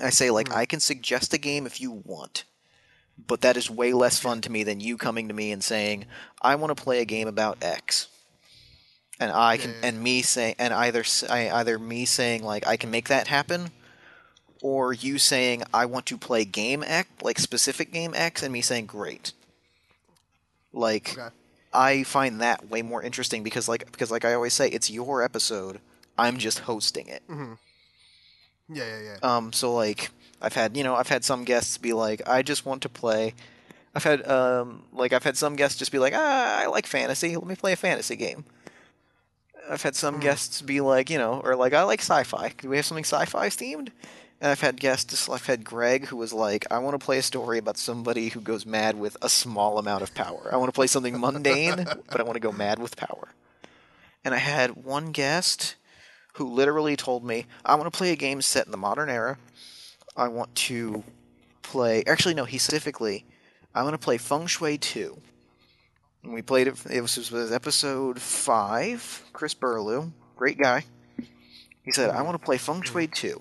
[0.00, 2.44] I say, like, I can suggest a game if you want,
[3.26, 6.04] but that is way less fun to me than you coming to me and saying,
[6.42, 8.08] I want to play a game about X.
[9.18, 12.90] And I can, and me saying, and either I- either me saying like I can
[12.90, 13.70] make that happen,
[14.60, 18.60] or you saying I want to play game X, like specific game X, and me
[18.60, 19.32] saying great.
[20.72, 21.34] Like, Okay.
[21.72, 25.22] I find that way more interesting because, like, because like I always say, it's your
[25.22, 25.80] episode.
[26.18, 27.22] I'm just hosting it.
[27.28, 27.54] Mm-hmm.
[28.74, 30.10] yeah yeah yeah Um, so like
[30.42, 33.34] I've had you know I've had some guests be like I just want to play.
[33.94, 37.36] I've had um like I've had some guests just be like ah I like fantasy.
[37.36, 38.44] Let me play a fantasy game.
[39.68, 40.20] I've had some mm.
[40.20, 42.52] guests be like you know or like I like sci-fi.
[42.58, 43.90] Do we have something sci-fi themed?
[44.38, 45.28] And I've had guests.
[45.28, 48.40] I've had Greg who was like I want to play a story about somebody who
[48.40, 50.50] goes mad with a small amount of power.
[50.52, 53.28] I want to play something mundane, but I want to go mad with power.
[54.24, 55.76] And I had one guest
[56.34, 59.38] who literally told me, I want to play a game set in the modern era.
[60.16, 61.04] I want to
[61.62, 62.02] play.
[62.06, 63.24] Actually, no, he specifically,
[63.74, 65.16] I want to play Feng Shui 2.
[66.26, 69.26] And we played it, it was, it was episode 5.
[69.32, 70.84] Chris Burlew, great guy.
[71.84, 73.40] He said, I want to play Feng Shui 2.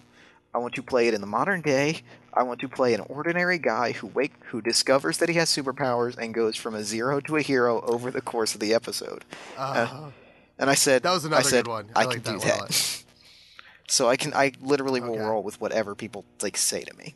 [0.54, 2.02] I want to play it in the modern day.
[2.32, 6.16] I want to play an ordinary guy who wake who discovers that he has superpowers
[6.16, 9.26] and goes from a zero to a hero over the course of the episode.
[9.58, 10.12] uh,
[10.60, 11.90] And I said, That was I another said, good one.
[11.96, 13.04] I I, like can that do a that.
[13.88, 15.24] so I can, I literally will Okay.
[15.26, 17.16] roll with whatever people like say to me.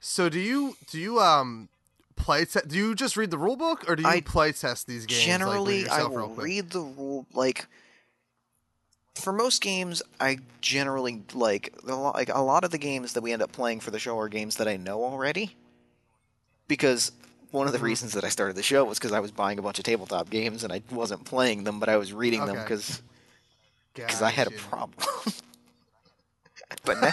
[0.00, 1.68] So do you do you um
[2.16, 4.86] play te- do you just read the rule book or do you I play test
[4.86, 5.18] these games?
[5.18, 7.66] like, Generally, I real will read the rule like.
[9.16, 13.22] For most games, I generally like a lot, like a lot of the games that
[13.22, 15.56] we end up playing for the show are games that I know already.
[16.68, 17.12] Because
[17.50, 17.82] one of the Mhm.
[17.82, 20.30] reasons that I started the show was because I was buying a bunch of tabletop
[20.30, 23.02] games and I wasn't playing them, but I was reading them because
[23.94, 25.06] because I had a problem.
[26.84, 27.12] but now,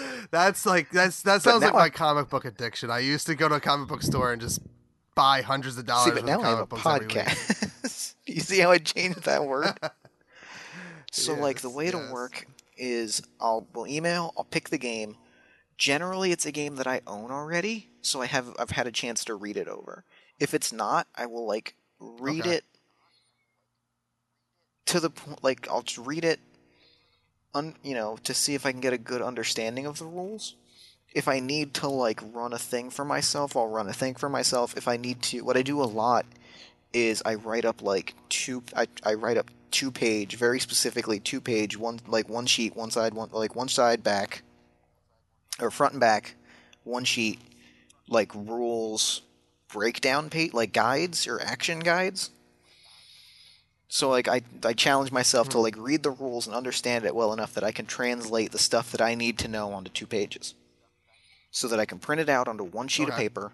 [0.30, 2.90] That's like that's that sounds like my I- comic book addiction.
[2.90, 4.60] I used to go to a comic book store and just
[5.14, 7.16] buy hundreds of dollars see, but now I have a comic books every week.
[7.16, 8.14] podcast.
[8.26, 9.78] you see how I changed that word?
[11.14, 11.92] So like the Yes, way yes.
[11.92, 12.46] to work
[12.78, 15.16] is I'll will email, I'll pick the game.
[15.76, 19.22] Generally it's a game that I own already, so I have I've had a chance
[19.26, 20.04] to read it over.
[20.40, 22.50] If it's not, I will like read Okay.
[22.56, 22.64] it
[24.86, 26.40] to the point like I'll just read it
[27.54, 30.56] un, you know, to see if I can get a good understanding of the rules.
[31.14, 34.28] If I need to like run a thing for myself, I'll run a thing for
[34.28, 34.76] myself.
[34.76, 36.24] If I need to what I do a lot
[36.92, 41.40] is I write up like two I, I write up two page, very specifically two
[41.40, 44.42] page, one like one sheet, one side, one like one side back,
[45.60, 46.34] or front and back,
[46.84, 47.40] one sheet,
[48.08, 49.22] like rules
[49.68, 52.30] breakdown page, like guides or action guides.
[53.94, 57.30] So like I I challenge myself to like read the rules and understand it well
[57.34, 60.54] enough that I can translate the stuff that I need to know onto two pages,
[61.50, 63.52] so that I can print it out onto one sheet of paper,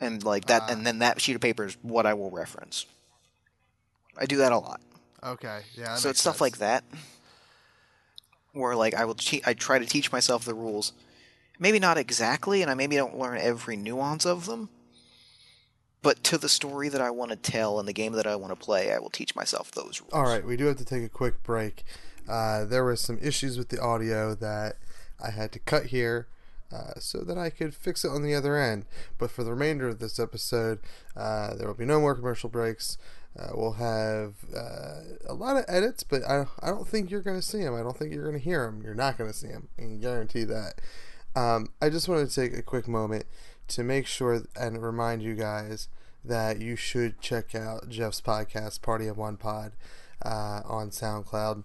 [0.00, 0.72] and like that, Ah.
[0.72, 2.86] and then that sheet of paper is what I will reference.
[4.18, 4.80] I do that a lot.
[5.22, 5.94] Okay, yeah.
[5.94, 6.40] so it's stuff sense.
[6.40, 6.82] like that,
[8.52, 10.92] where like I will te- I try to teach myself the rules,
[11.56, 14.70] maybe not exactly, and I maybe don't learn every nuance of them,
[16.02, 18.52] but to the story that I want to tell and the game that I want
[18.52, 20.12] to play, I will teach myself those rules.
[20.12, 21.84] All right, we do have to take a quick break.
[22.28, 24.76] Uh, there were some issues with the audio that
[25.22, 26.28] I had to cut here
[26.72, 28.84] uh, so that I could fix it on the other end.
[29.16, 30.80] But for the remainder of this episode,
[31.16, 32.98] uh, there will be no more commercial breaks.
[33.38, 37.40] Uh, we'll have uh, a lot of edits, but I, I don't think you're going
[37.40, 37.74] to see them.
[37.74, 38.82] I don't think you're going to hear them.
[38.82, 39.68] You're not going to see them.
[39.78, 40.80] I can guarantee that.
[41.36, 43.26] Um, I just wanted to take a quick moment
[43.68, 45.88] to make sure and remind you guys
[46.24, 49.72] that you should check out Jeff's podcast, Party of One Pod,
[50.24, 51.64] uh, on SoundCloud.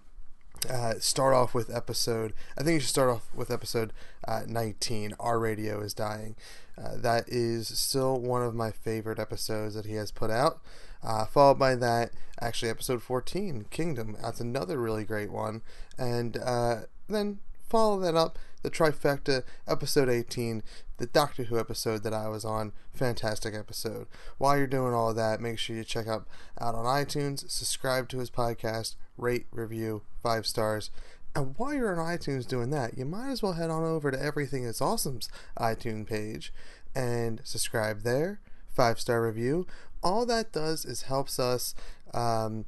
[0.68, 2.32] Uh, start off with episode.
[2.56, 3.92] I think you should start off with episode
[4.26, 5.14] uh, 19.
[5.20, 6.36] Our radio is dying.
[6.78, 10.60] Uh, that is still one of my favorite episodes that he has put out.
[11.02, 14.16] Uh, followed by that, actually, episode 14, Kingdom.
[14.22, 15.60] That's another really great one.
[15.98, 20.62] And uh, then follow that up, the trifecta, episode 18,
[20.98, 22.72] the Doctor Who episode that I was on.
[22.92, 24.06] Fantastic episode.
[24.38, 26.26] While you're doing all that, make sure you check out,
[26.60, 30.90] out on iTunes, subscribe to his podcast, rate, review, five stars.
[31.34, 34.22] And while you're on iTunes doing that, you might as well head on over to
[34.22, 35.28] Everything Is Awesome's
[35.58, 36.52] iTunes page
[36.94, 38.40] and subscribe there.
[38.68, 39.66] Five star review.
[40.02, 41.74] All that does is helps us.
[42.12, 42.66] Um,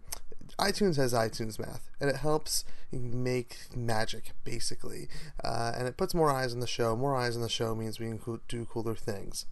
[0.59, 5.09] iTunes has iTunes math, and it helps make magic basically,
[5.45, 6.97] uh, and it puts more eyes on the show.
[6.97, 9.47] More eyes on the show means we can do cooler things.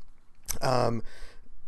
[0.61, 1.03] Um,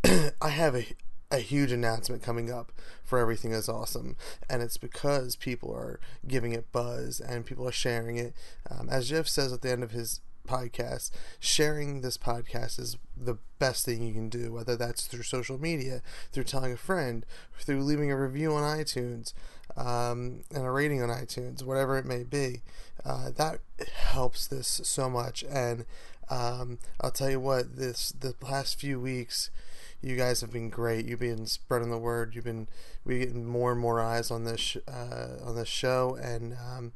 [0.05, 0.87] I have a
[1.31, 2.73] a huge announcement coming up
[3.03, 4.17] for everything is awesome
[4.49, 8.33] and it's because people are giving it buzz and people are sharing it
[8.71, 13.39] um, as jeff says at the end of his podcast sharing this podcast is the
[13.59, 17.25] best thing you can do whether that's through social media through telling a friend
[17.59, 19.33] through leaving a review on itunes
[19.77, 22.63] um, and a rating on itunes whatever it may be
[23.05, 23.61] uh, that
[23.95, 25.85] helps this so much and
[26.29, 29.51] um, i'll tell you what this the last few weeks
[30.03, 31.07] you guys have been great.
[31.07, 32.35] You've been spreading the word.
[32.35, 32.69] You've been
[33.05, 36.93] we getting more and more eyes on this sh- uh, on this show, and um,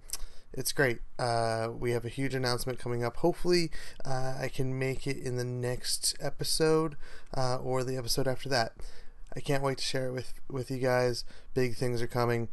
[0.53, 0.99] it's great.
[1.19, 3.19] Uh, we have a huge announcement coming up.
[3.19, 3.71] Hopefully,
[4.05, 6.97] uh, I can make it in the next episode
[7.37, 8.73] uh, or the episode after that.
[9.35, 11.25] I can't wait to share it with with you guys.
[11.55, 12.49] Big things are coming.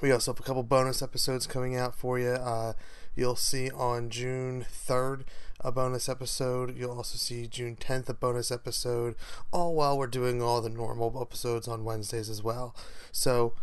[0.00, 2.30] We also have a couple bonus episodes coming out for you.
[2.30, 2.74] Uh,
[3.14, 5.22] you'll see on June 3rd
[5.60, 6.76] a bonus episode.
[6.76, 9.14] You'll also see June 10th a bonus episode,
[9.52, 12.74] all while we're doing all the normal episodes on Wednesdays as well.
[13.10, 13.54] So,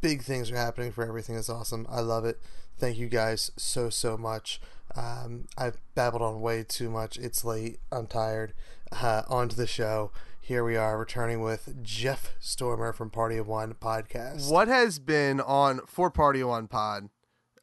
[0.00, 1.86] big things are happening for everything is awesome.
[1.88, 2.40] I love it.
[2.78, 4.60] Thank you guys so, so much.
[4.96, 7.18] Um, I've babbled on way too much.
[7.18, 7.78] It's late.
[7.90, 8.54] I'm tired.
[8.90, 10.12] Uh, on to the show.
[10.40, 14.50] Here we are returning with Jeff Stormer from Party of One podcast.
[14.50, 17.10] What has been on for Party of One Pod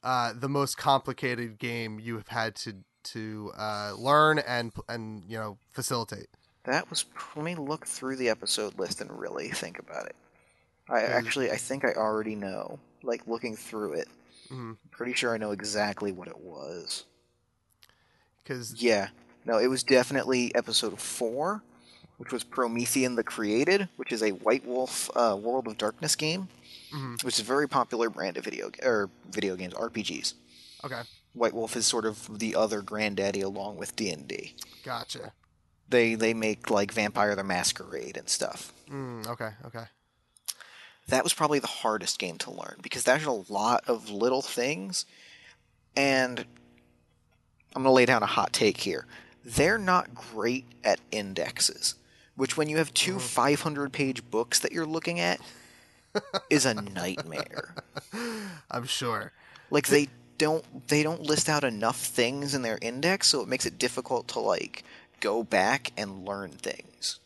[0.04, 5.38] uh, the most complicated game you have had to to uh, learn and and you
[5.38, 6.28] know facilitate?
[6.66, 7.06] That was.
[7.36, 10.16] Let me look through the episode list and really think about it.
[10.88, 12.80] I actually, I think I already know.
[13.02, 14.08] Like looking through it,
[14.50, 14.78] Mhm.
[14.92, 17.06] pretty sure I know exactly what it was.
[18.44, 19.10] Because Yeah,
[19.46, 21.64] no, it was definitely episode four,
[22.18, 26.48] which was Promethean the Created, which is a White Wolf uh, World of Darkness game,
[26.94, 27.24] Mhm.
[27.24, 30.36] which is a very popular brand of video or video games RPGs.
[30.84, 31.02] okay,
[31.34, 34.56] White Wolf is sort of the other granddaddy along with D and D.
[34.84, 35.34] gotcha.
[35.90, 38.72] They they make like Vampire the Masquerade and stuff.
[38.88, 39.86] Mm, okay, okay.
[41.08, 45.06] That was probably the hardest game to learn because there's a lot of little things.
[45.96, 46.40] And
[47.76, 49.06] i'm going to lay down a hot take here.
[49.44, 51.96] They're not great at indexes
[52.36, 53.20] which when you have two mm-hmm.
[53.20, 55.40] 500 page books that you're looking at
[56.50, 57.76] is a nightmare.
[58.72, 59.32] I'm sure.
[59.70, 63.66] like they don't they don't list out enough things in their index so it makes
[63.66, 64.84] it difficult to like
[65.22, 67.20] go back and learn things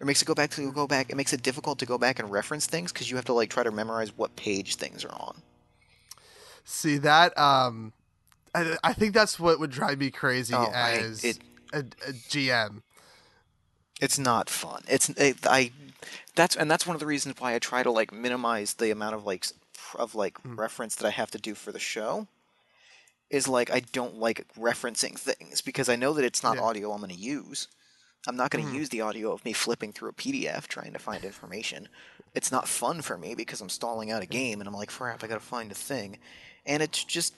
[0.00, 2.18] it makes it go back to go back it makes it difficult to go back
[2.18, 5.12] and reference things because you have to like try to memorize what page things are
[5.12, 5.42] on
[6.64, 7.36] See that?
[7.38, 7.92] Um,
[8.54, 11.38] I, I think that's what would drive me crazy Oh, I- as it-
[11.72, 12.82] a, a GM.
[14.00, 15.70] it's not fun it's it, i
[16.34, 19.14] that's and that's one of the reasons why i try to like minimize the amount
[19.14, 19.46] of like
[19.98, 22.26] of like reference that I have to do for the show
[23.30, 26.62] is like I don't like referencing things because I know that it's not Yeah.
[26.62, 27.68] audio I'm going to use.
[28.26, 28.76] I'm not going to hmm.
[28.76, 31.88] use the audio of me flipping through a PDF trying to find information.
[32.34, 34.32] It's not fun for me because I'm stalling out a hmm.
[34.32, 36.18] game and I'm like, crap, I got to find a thing.
[36.66, 37.34] And it's just,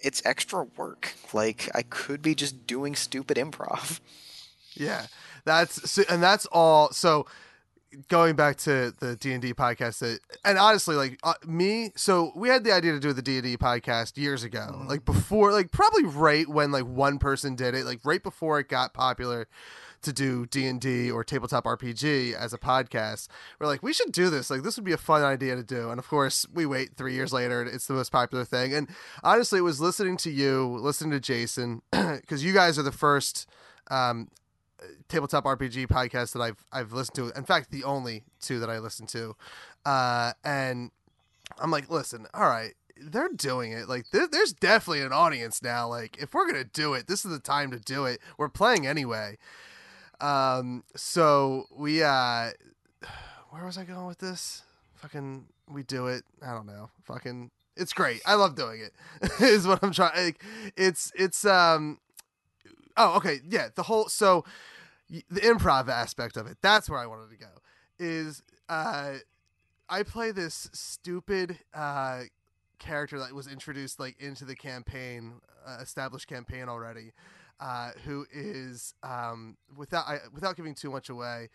[0.00, 1.14] it's extra work.
[1.32, 4.00] Like, I could be just doing stupid improv.
[4.74, 5.06] Yeah,
[5.44, 6.92] that's so, and that's all.
[6.92, 7.26] So
[8.08, 12.32] going back to the D and D podcast, that, and honestly, like uh, me, so
[12.36, 14.88] we had the idea to do the D and D podcast years ago, mm-hmm.
[14.88, 18.68] like before, like probably right when like one person did it, like right before it
[18.68, 19.48] got popular
[20.02, 23.28] to do D&D or tabletop RPG as a podcast.
[23.58, 24.50] We're like, we should do this.
[24.50, 25.90] Like this would be a fun idea to do.
[25.90, 28.74] And of course, we wait 3 years later and it's the most popular thing.
[28.74, 28.88] And
[29.22, 31.82] honestly, it was listening to you, listening to Jason
[32.26, 33.46] cuz you guys are the first
[33.90, 34.28] um
[35.08, 37.38] tabletop RPG podcast that I've I've listened to.
[37.38, 39.36] In fact, the only two that I listened to.
[39.84, 40.90] Uh and
[41.58, 43.88] I'm like, listen, all right, they're doing it.
[43.88, 45.88] Like, there, there's definitely an audience now.
[45.88, 48.20] Like, if we're gonna do it, this is the time to do it.
[48.36, 49.38] We're playing anyway.
[50.20, 52.50] Um, so we, uh,
[53.50, 54.62] where was I going with this?
[54.96, 56.24] Fucking, we do it.
[56.42, 56.90] I don't know.
[57.04, 58.20] Fucking, it's great.
[58.26, 58.92] I love doing it.
[59.40, 60.24] is what I'm trying.
[60.24, 60.44] Like,
[60.76, 61.98] it's it's um.
[62.96, 63.40] Oh, okay.
[63.48, 64.44] Yeah, the whole so
[65.08, 66.58] the improv aspect of it.
[66.60, 67.46] That's where I wanted to go.
[67.98, 69.14] Is uh,
[69.88, 72.22] I play this stupid uh
[72.78, 77.12] character that was introduced like into the campaign, uh, established campaign already,
[77.60, 81.50] uh, who is um without I, without giving too much away.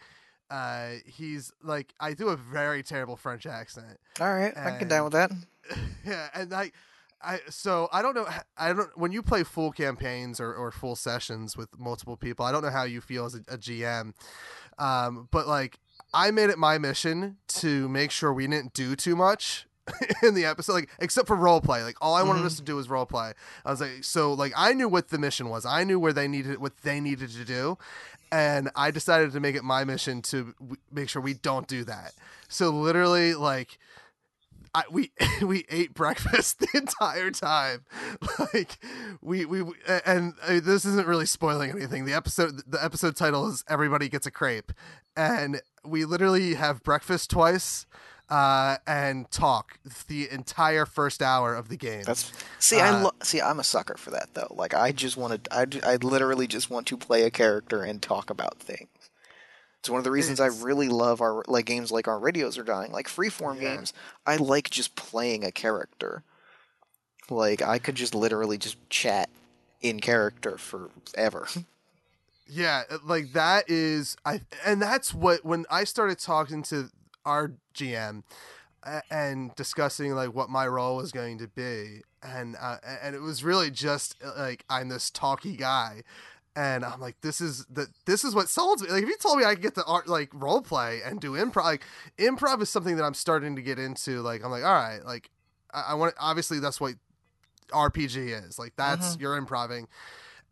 [0.50, 4.00] Uh, he's like I do a very terrible French accent.
[4.20, 5.32] All right, I can down with that.
[6.06, 6.74] yeah, and like
[7.22, 8.28] I so I don't know
[8.58, 12.46] I don't when you play full campaigns or, or full sessions with multiple people.
[12.46, 14.14] I don't know how you feel as a, a GM,
[14.78, 15.80] um, but like
[16.14, 19.68] I made it my mission to make sure we didn't do too much
[20.24, 21.84] in the episode, like except for role play.
[21.84, 23.34] Like all I wanted us to do was role play.
[23.66, 25.66] I was like, so like I knew what the mission was.
[25.66, 27.78] I knew where they needed what they needed to do,
[28.32, 31.84] and I decided to make it my mission to w- make sure we don't do
[31.86, 32.14] that.
[32.48, 33.78] So literally, like.
[34.76, 35.12] I, we
[35.44, 37.86] we ate breakfast the entire time,
[38.40, 38.80] like
[39.22, 39.62] we we
[40.04, 42.06] and uh, this isn't really spoiling anything.
[42.06, 44.72] The episode the episode title is "Everybody Gets a Crepe,"
[45.16, 47.86] and we literally have breakfast twice,
[48.30, 52.04] uh, and talk the entire first hour of the game.
[52.06, 53.42] That's see, I Uh, lo- see.
[53.42, 54.48] I'm a sucker for that though.
[54.52, 55.54] Like, I just want to.
[55.56, 58.88] I, I literally just want to play a character and talk about things.
[59.80, 62.64] It's one of the reasons I really love our like games like our radios are
[62.64, 63.76] dying, like freeform Yeah.
[63.76, 63.94] games.
[64.26, 66.24] I like just playing a character.
[67.30, 69.30] Like I could just literally just chat
[69.82, 71.48] in character forever.
[72.46, 76.90] Yeah, like that is I and that's what when I started talking to
[77.26, 78.24] our GM
[79.10, 82.02] and discussing like what my role was going to be.
[82.22, 86.04] And uh, and it was really just uh, like I'm this talky guy.
[86.56, 88.90] And I'm like this is the this is what sold me.
[88.90, 91.32] Like if you told me I could get the art like role play and do
[91.32, 91.84] improv like
[92.18, 94.22] improv is something that I'm starting to get into.
[94.22, 95.30] Like I'm like all right like
[95.74, 96.94] I, I want obviously that's what
[97.72, 98.60] RPG is.
[98.60, 99.88] Like that's you're improving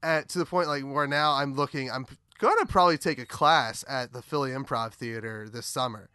[0.02, 2.08] at to the point like where now I'm looking I'm
[2.40, 6.10] gonna probably take a class at the Philly Improv Theater this summer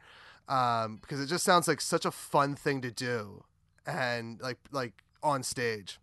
[0.49, 3.45] um, because it just sounds like such a fun thing to do
[3.87, 4.93] and like like
[5.23, 5.99] on stage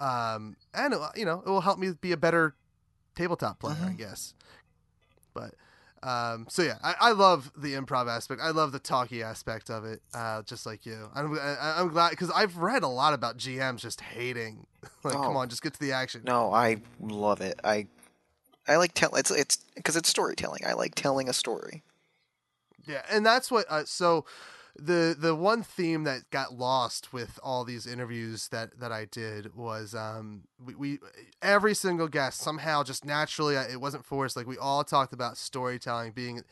[0.00, 2.54] um, and it, you know it will help me be a better
[3.14, 4.34] tabletop player I guess
[5.32, 5.54] but
[6.02, 8.38] um, so yeah, I, I love the improv aspect.
[8.42, 11.08] I love the talky aspect of it, uh, just like you.
[11.14, 14.66] I'm, I, I'm glad because I've read a lot about GMs just hating,
[15.02, 15.38] like, come Oh.
[15.38, 16.20] on, just get to the action.
[16.26, 17.58] no, I love it.
[17.64, 17.86] I
[18.68, 20.60] I like tell it's it's because it's storytelling.
[20.66, 21.82] I like telling a story.
[22.86, 23.66] Yeah, and that's what.
[23.68, 24.24] Uh, so,
[24.76, 29.54] the the one theme that got lost with all these interviews that that I did
[29.54, 30.98] was um we, we
[31.42, 35.36] every single guest somehow just naturally uh, it wasn't forced like we all talked about
[35.36, 36.42] storytelling being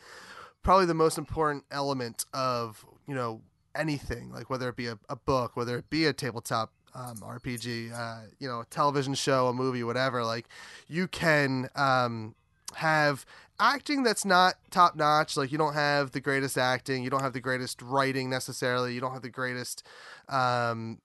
[0.63, 3.41] probably the most important element of you know
[3.75, 7.93] anything like whether it be a, a book whether it be a tabletop um, RPG
[7.93, 10.47] uh, you know a television show a movie whatever like
[10.89, 12.35] you can um
[12.77, 13.25] have
[13.61, 15.37] acting that's not top notch.
[15.37, 19.01] Like you don't have the greatest acting, you don't have the greatest writing necessarily, you
[19.01, 19.87] don't have the greatest
[20.29, 21.01] um,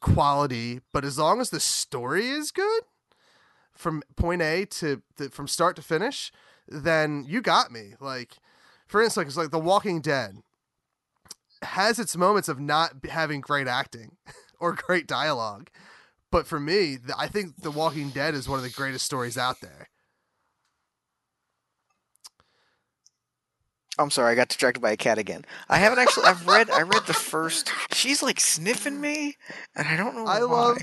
[0.00, 0.80] quality.
[0.92, 2.82] But as long as the story is good,
[3.74, 6.30] from point A to, to from start to finish,
[6.68, 7.94] then you got me.
[8.00, 8.38] Like
[8.86, 10.42] for instance, like The Walking Dead
[11.62, 14.16] has its moments of not having great acting
[14.60, 15.70] or great dialogue.
[16.30, 19.60] But for me, I think The Walking Dead is one of the greatest stories out
[19.60, 19.88] there.
[23.98, 25.44] I'm sorry, I got distracted by a cat again.
[25.68, 26.24] I haven't actually.
[26.24, 26.70] I've read.
[26.70, 27.70] I read the first.
[27.92, 29.36] She's like sniffing me,
[29.76, 30.44] and I don't know I why.
[30.44, 30.78] love,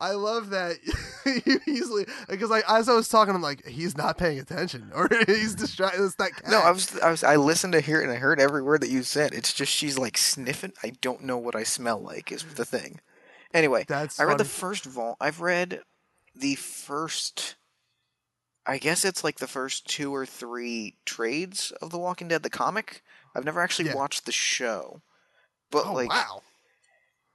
[0.00, 0.76] I love that
[1.46, 5.08] you easily because like as I was talking, I'm like he's not paying attention or
[5.26, 6.04] he's distracted.
[6.04, 6.50] It's that cat.
[6.50, 6.98] No, I was.
[6.98, 7.22] I was.
[7.22, 9.32] I listened to hear it, and I heard every word that you said.
[9.32, 10.72] It's just she's like sniffing.
[10.82, 12.32] I don't know what I smell like.
[12.32, 13.00] Is the thing.
[13.54, 15.16] Anyway, That's I read the first vault.
[15.20, 15.80] I've read
[16.34, 17.54] the first.
[18.66, 22.50] I guess it's like the first two or three trades of The Walking Dead, the
[22.50, 23.02] comic.
[23.34, 23.94] I've never actually Yeah.
[23.94, 25.02] watched the show,
[25.70, 26.42] but Oh like wow.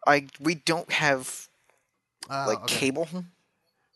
[0.05, 1.47] I we don't have
[2.29, 2.77] Oh, like okay.
[2.79, 3.07] cable.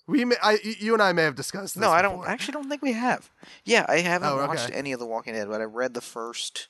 [0.08, 1.82] We may, I, you and I may have discussed this.
[1.82, 2.24] No, I don't.
[2.24, 3.32] I actually don't think we have.
[3.64, 4.78] Yeah, I haven't Oh, watched okay.
[4.78, 6.68] any of The Walking Dead, but I read the first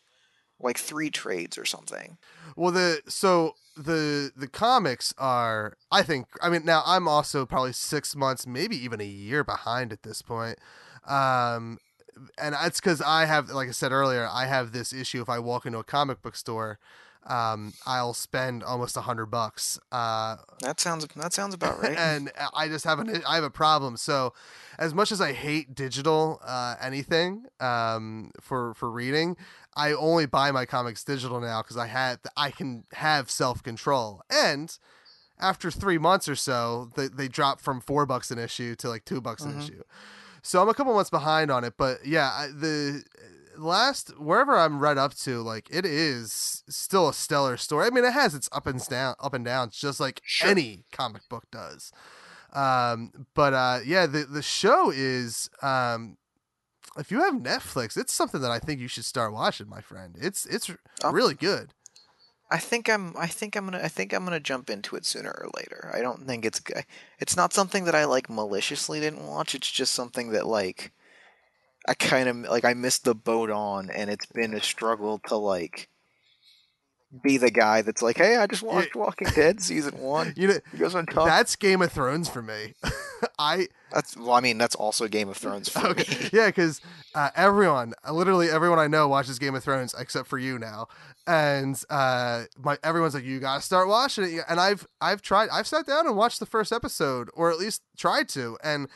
[0.60, 2.18] like three trades or something.
[2.56, 6.28] Well, the so the the comics are, I think.
[6.42, 10.22] I mean, now I'm also probably six months, maybe even a year behind at this
[10.22, 10.58] point.
[11.08, 11.80] Um,
[12.42, 15.22] and that's because I have, like I said earlier, I have this issue.
[15.22, 16.80] If I walk into a comic book store,
[17.28, 19.80] um, I'll spend almost a hundred bucks.
[19.92, 21.98] Uh, That sounds that sounds about right.
[21.98, 23.98] and I just have an I have a problem.
[23.98, 24.34] So,
[24.78, 29.38] as much as I hate digital uh, anything um, for for reading,
[29.76, 34.22] I only buy my comics digital now because I had I can have self control.
[34.30, 34.78] And
[35.40, 39.06] after three months or so, they they drop from four bucks an issue to like
[39.06, 39.64] two bucks an Mhm.
[39.64, 39.84] issue.
[40.42, 43.04] So I'm a couple months behind on it, but yeah, I, the
[43.58, 47.88] last wherever I'm read up to, like it is still a stellar story.
[47.88, 50.52] I mean, it has its up and down, up and downs, just like Sure.
[50.52, 51.92] any comic book does.
[52.54, 56.18] Um, but uh, yeah, the the show is um,
[56.98, 60.16] if you have Netflix, it's something that I think you should start watching, my friend.
[60.20, 60.70] It's it's
[61.04, 61.12] Oh.
[61.12, 61.74] really good.
[62.52, 63.16] I think I'm.
[63.18, 63.80] I think I'm gonna.
[63.84, 65.92] I think I'm gonna jump into it sooner or later.
[65.94, 66.62] I don't think it's.
[67.20, 69.56] It's not something that I like maliciously didn't watch.
[69.56, 70.92] It's just something that like,
[71.88, 72.64] I kind of like.
[72.64, 75.90] I missed the boat on, and it's been a struggle to like,
[77.22, 80.34] be the guy that's like, hey, I just watched Walking Dead season one.
[80.38, 81.28] You know, You guys want to talk?
[81.28, 82.74] that's Game of Thrones for me.
[83.40, 84.16] I That's.
[84.18, 86.30] Well, I mean, that's also Game of Thrones for okay, me.
[86.34, 86.82] yeah, because
[87.14, 90.88] uh, everyone, literally everyone I know watches Game of Thrones except for you now,
[91.28, 95.68] and uh, my everyone's like, you gotta start watching it, and I've I've tried, I've
[95.68, 98.88] sat down and watched the first episode, or at least tried to, and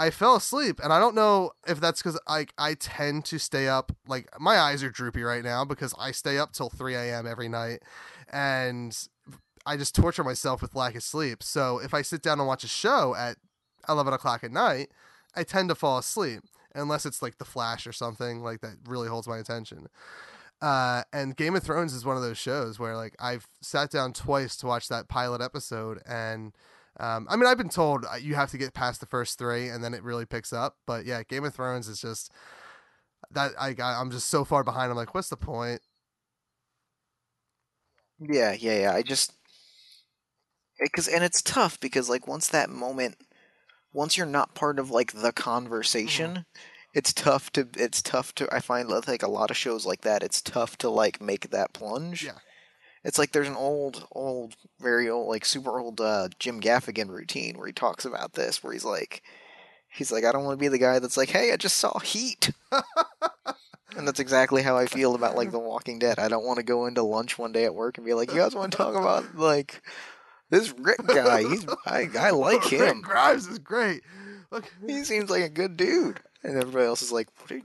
[0.00, 3.68] I fell asleep, and I don't know if that's because I I tend to stay
[3.68, 7.26] up, like my eyes are droopy right now because I stay up till three a.m.
[7.26, 7.82] every night,
[8.32, 8.96] and
[9.66, 11.42] I just torture myself with lack of sleep.
[11.42, 13.36] So if I sit down and watch a show at
[13.90, 14.88] eleven o'clock at night,
[15.36, 16.44] I tend to fall asleep
[16.74, 19.88] unless it's like The Flash or something like that really holds my attention.
[20.62, 24.14] Uh, and Game of Thrones is one of those shows where like I've sat down
[24.14, 26.54] twice to watch that pilot episode, and
[27.00, 29.68] um, I mean I've been told uh, you have to get past the first three
[29.68, 30.76] and then it really picks up.
[30.86, 32.32] But yeah, Game of Thrones is just
[33.32, 34.90] that I got, I'm just so far behind.
[34.90, 35.80] I'm like, what's the point?
[38.20, 38.94] Yeah, yeah, yeah.
[38.94, 39.32] I just
[40.78, 43.16] because and it's tough because like once that moment,
[43.92, 46.44] once you're not part of like the conversation,
[46.94, 48.48] it's tough to it's tough to.
[48.54, 51.72] I find like a lot of shows like that, it's tough to like make that
[51.72, 52.24] plunge.
[52.24, 52.38] Yeah.
[53.04, 57.56] It's like there's an old, old, very old, like super old uh, Jim Gaffigan routine
[57.56, 59.22] where he talks about this, where he's like,
[59.88, 61.98] he's like, I don't want to be the guy that's like, hey, I just saw
[62.00, 62.50] Heat.
[63.96, 66.18] And that's exactly how I feel about like The Walking Dead.
[66.18, 68.38] I don't want to go into lunch one day at work and be like, "You
[68.38, 69.82] guys want to talk about like
[70.48, 71.42] this Rick guy?
[71.42, 73.00] He's I, I like Rick him.
[73.02, 74.02] Grimes is great.
[74.50, 77.62] Look, He seems like a good dude." And everybody else is like, "What are you,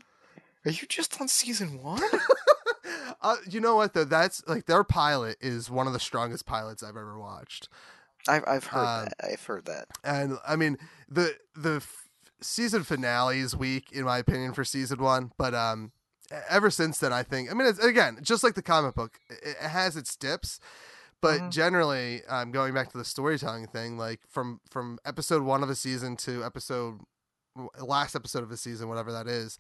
[0.65, 2.01] are you just on season one?"
[3.21, 4.03] uh, you know what though?
[4.05, 7.69] That's like their pilot is one of the strongest pilots I've ever watched.
[8.27, 9.13] I've I've heard Um, that.
[9.31, 9.87] I've heard that.
[10.03, 10.77] and I mean
[11.09, 12.09] the the f-
[12.41, 15.91] season finale is weak in my opinion for season one, but um,
[16.49, 19.55] ever since then I think I mean it's, again just like the comic book, it,
[19.61, 20.59] it has its dips,
[21.21, 21.51] but Mhm.
[21.51, 25.75] generally um, going back to the storytelling thing, like from from episode one of a
[25.75, 27.01] season to episode
[27.79, 29.57] last episode of a season, whatever that is.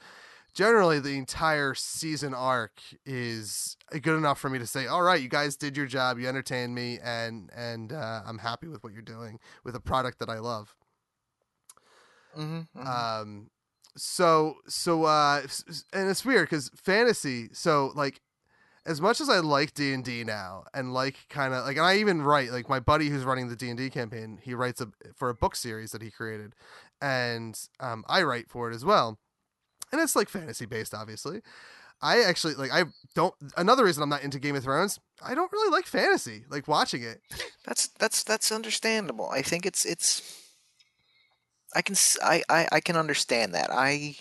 [0.55, 5.27] Generally, the entire season arc is good enough for me to say, "All right, you
[5.27, 6.17] guys did your job.
[6.17, 10.19] You entertained me, and and uh, I'm happy with what you're doing with a product
[10.19, 10.73] that I love."
[12.37, 13.49] Mm-hmm, Um,
[13.97, 15.41] so so uh,
[15.93, 17.49] and it's weird because fantasy.
[17.51, 18.21] So like,
[18.85, 21.85] as much as I like D and D now, and like kind of like, and
[21.85, 24.39] I even write like my buddy who's running the D and D campaign.
[24.41, 26.55] He writes a for a book series that he created,
[27.01, 29.17] and um, I write for it as well,
[29.91, 31.41] and it's like fantasy based, obviously.
[32.01, 32.83] I actually like I
[33.15, 34.99] don't another reason I'm not into Game of Thrones.
[35.23, 37.21] I don't really like fantasy, like watching it.
[37.65, 39.29] that's that's that's understandable.
[39.29, 40.41] I think it's it's.
[41.73, 43.69] I can I I, I can understand that.
[43.71, 44.17] I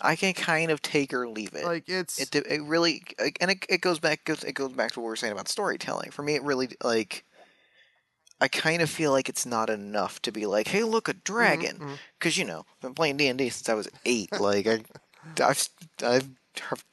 [0.00, 1.64] I can kind of take or leave it.
[1.64, 3.02] Like it's it, it really
[3.40, 6.10] and it, it goes back it goes back to what we are saying about storytelling.
[6.10, 7.24] For me, it really like
[8.40, 11.78] I kind of feel like it's not enough to be like, hey, look, a dragon,
[11.78, 11.98] mhm.
[12.18, 14.30] because you know I've been playing D and D since I was eight.
[14.40, 14.80] like I,
[15.42, 15.68] I've
[16.02, 16.28] I've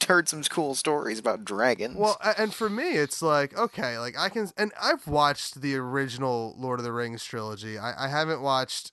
[0.08, 1.98] heard some cool stories about dragons.
[1.98, 6.56] Well, and for me, it's like okay, like I can, and I've watched the original
[6.58, 7.78] Lord of the Rings trilogy.
[7.78, 8.92] I, I haven't watched.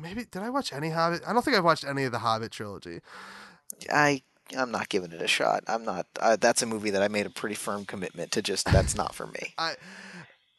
[0.00, 1.22] Maybe did I watch any Hobbit?
[1.26, 3.00] I don't think I've watched any of the Hobbit trilogy.
[3.92, 4.22] I
[4.56, 5.64] I'm not giving it a shot.
[5.66, 6.06] I'm not.
[6.20, 8.42] Uh, that's a movie that I made a pretty firm commitment to.
[8.42, 9.54] Just that's not for me.
[9.58, 9.74] I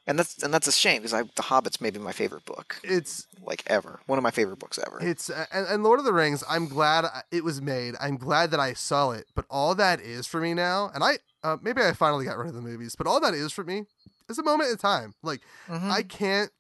[0.08, 3.26] And that's and that's a shame because I The Hobbit's maybe my favorite book, it's
[3.43, 3.99] like ever.
[4.06, 4.99] One of my favorite books ever.
[5.01, 6.43] it's and, and Lord of the Rings.
[6.47, 7.95] I'm glad it was made.
[7.99, 9.26] I'm glad that I saw it.
[9.36, 12.49] But all that is for me now, and I uh, maybe I finally got rid
[12.49, 12.95] of the movies.
[12.95, 13.86] But all that is for me
[14.30, 15.16] is a moment in time.
[15.24, 15.89] Like Mhm.
[15.89, 16.51] I can't.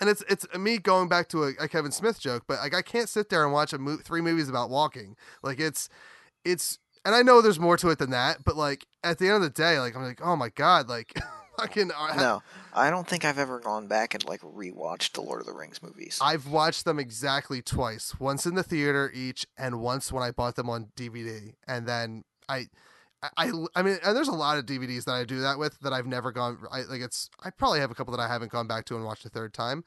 [0.00, 2.82] And it's it's me going back to a, a Kevin Smith joke, but like I
[2.82, 5.14] can't sit there and watch a mo- three movies about walking.
[5.44, 5.88] Like it's
[6.44, 9.36] it's and I know there's more to it than that, but like at the end
[9.36, 11.12] of the day, like I'm like, oh my god, like
[11.58, 11.90] fucking.
[11.96, 12.42] uh, no,
[12.72, 15.82] I don't think I've ever gone back and like rewatched the Lord of the Rings
[15.82, 16.18] movies.
[16.20, 18.14] I've watched them exactly twice.
[18.18, 21.54] Once in the theater each, and once when I bought them on DVD.
[21.66, 22.66] And then I,
[23.22, 25.78] I, I, I mean, and there's a lot of DVDs that I do that with
[25.80, 26.58] that I've never gone.
[26.70, 27.30] I like it's.
[27.42, 29.54] I probably have a couple that I haven't gone back to and watched a third
[29.54, 29.84] time.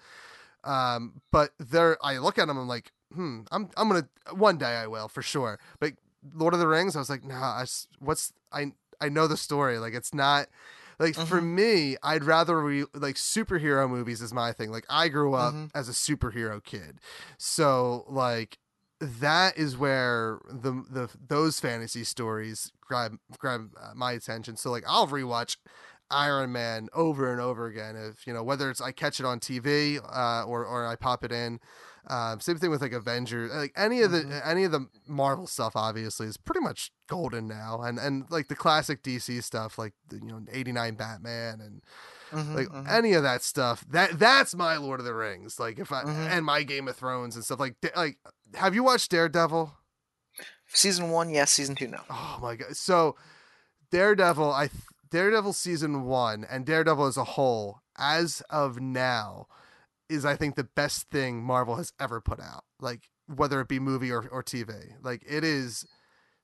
[0.63, 2.57] Um, but there, I look at them.
[2.57, 3.41] I'm like, hmm.
[3.51, 5.59] I'm, I'm gonna one day I will for sure.
[5.80, 5.93] But
[6.34, 7.36] Lord of the Rings, I was like, nah.
[7.36, 7.65] I,
[7.99, 9.80] what's I, I know the story.
[9.80, 10.47] Like it's not.
[10.99, 14.71] Like for me, I'd rather re- like superhero movies is my thing.
[14.71, 15.71] Like I grew up Mhm.
[15.75, 16.99] as a superhero kid,
[17.37, 18.57] so like
[18.99, 24.57] that is where the the those fantasy stories grab grab uh, my attention.
[24.57, 25.57] So like I'll rewatch
[26.09, 27.95] Iron Man over and over again.
[27.95, 31.23] If you know whether it's I catch it on TV uh, or or I pop
[31.23, 31.59] it in.
[32.09, 35.75] Um, same thing with like Avengers, like any of the any of the Marvel stuff.
[35.75, 40.15] Obviously, is pretty much golden now, and and like the classic DC stuff, like the,
[40.17, 41.81] you know '89 Batman and
[42.31, 42.89] Mhm, like mhm.
[42.89, 43.85] any of that stuff.
[43.89, 45.59] That that's my Lord of the Rings.
[45.59, 46.29] Like if I Mhm.
[46.29, 47.59] and my Game of Thrones and stuff.
[47.59, 48.17] Like like
[48.55, 49.73] have you watched Daredevil?
[50.67, 51.51] season one, yes.
[51.53, 52.01] Season two, no.
[52.09, 52.75] Oh my god!
[52.75, 53.15] So
[53.91, 54.69] Daredevil, I
[55.09, 59.47] Daredevil season one and Daredevil as a whole, as of now,
[60.09, 62.63] is I think the best thing Marvel has ever put out.
[62.79, 64.71] Like whether it be movie or, or TV,
[65.03, 65.85] like it is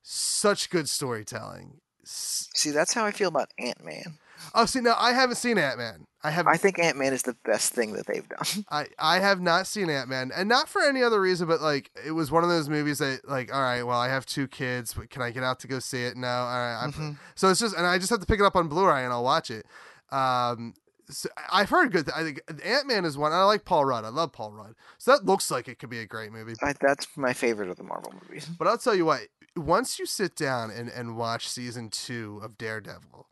[0.01, 1.80] such good storytelling.
[2.05, 4.18] See, that's how I feel about Ant Man.
[4.53, 6.03] Oh, see, now I haven't seen Ant Man.
[6.22, 8.66] I have I think Ant Man is the best thing that they've done.
[8.70, 11.89] I I have not seen Ant Man, and not for any other reason, but like
[12.05, 14.93] it was one of those movies that like, all right, well, I have two kids,
[14.93, 16.18] but can I get out to go see it?
[16.18, 16.78] No, all right.
[16.82, 17.18] I'm- Mhm.
[17.36, 19.24] So it's just, and I just have to pick it up on Blu-ray and I'll
[19.24, 19.66] watch it.
[20.11, 20.74] Um,
[21.10, 22.10] so I've heard good.
[22.16, 23.32] I think Ant Man is one.
[23.32, 24.06] I like Paul Rudd.
[24.06, 24.76] I love Paul Rudd.
[24.97, 26.54] So that looks like it could be a great movie.
[26.62, 28.45] I, that's my favorite of the Marvel movies.
[28.45, 29.22] But I'll tell you what.
[29.56, 33.28] Once you sit down and, and watch season two of Daredevil,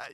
[0.00, 0.06] I,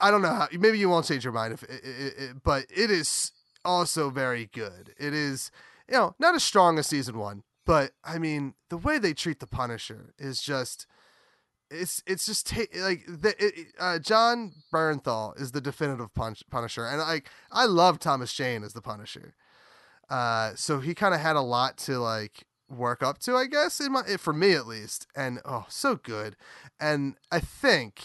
[0.00, 0.48] I don't know how.
[0.52, 3.32] Maybe you won't change your mind if, it, it, it, but it is
[3.64, 4.94] also very good.
[4.98, 5.50] It is,
[5.88, 9.40] you know, not as strong as season one, but I mean, the way they treat
[9.40, 10.86] the Punisher is just.
[11.70, 16.84] It's it's just ta- like the, it, uh, Jon Bernthal is the definitive punch, Punisher,
[16.84, 19.34] and like I love Thomas Jane as the Punisher.
[20.08, 23.80] Uh, so he kind of had a lot to like work up to, I guess,
[23.80, 25.06] in my for me at least.
[25.14, 26.36] And oh, so good.
[26.80, 28.02] And I think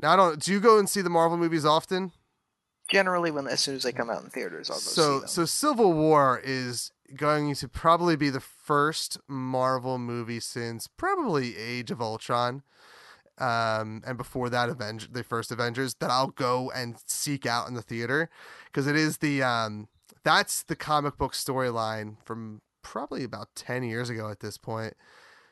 [0.00, 0.40] now I don't.
[0.40, 2.12] Do you go and see the Marvel movies often?
[2.88, 5.28] Generally, when as soon as they come out in theaters, I'll go see So them.
[5.28, 8.40] so Civil War is going to probably be the
[8.72, 12.62] first Marvel movie since probably Age of Ultron.
[13.38, 17.74] Um, and before that, Avenger, the first Avengers, that I'll go and seek out in
[17.74, 18.30] the theater
[18.66, 19.88] because it is the um,
[20.24, 24.94] that's the comic book storyline from probably about ten years ago at this point,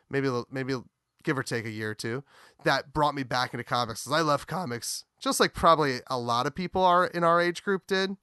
[0.09, 0.75] maybe little- maybe
[1.23, 2.23] give or take a year or two,
[2.65, 4.05] that brought me back into comics.
[4.05, 7.63] Cause I love comics, just like probably a lot of people are in our age
[7.63, 8.17] group did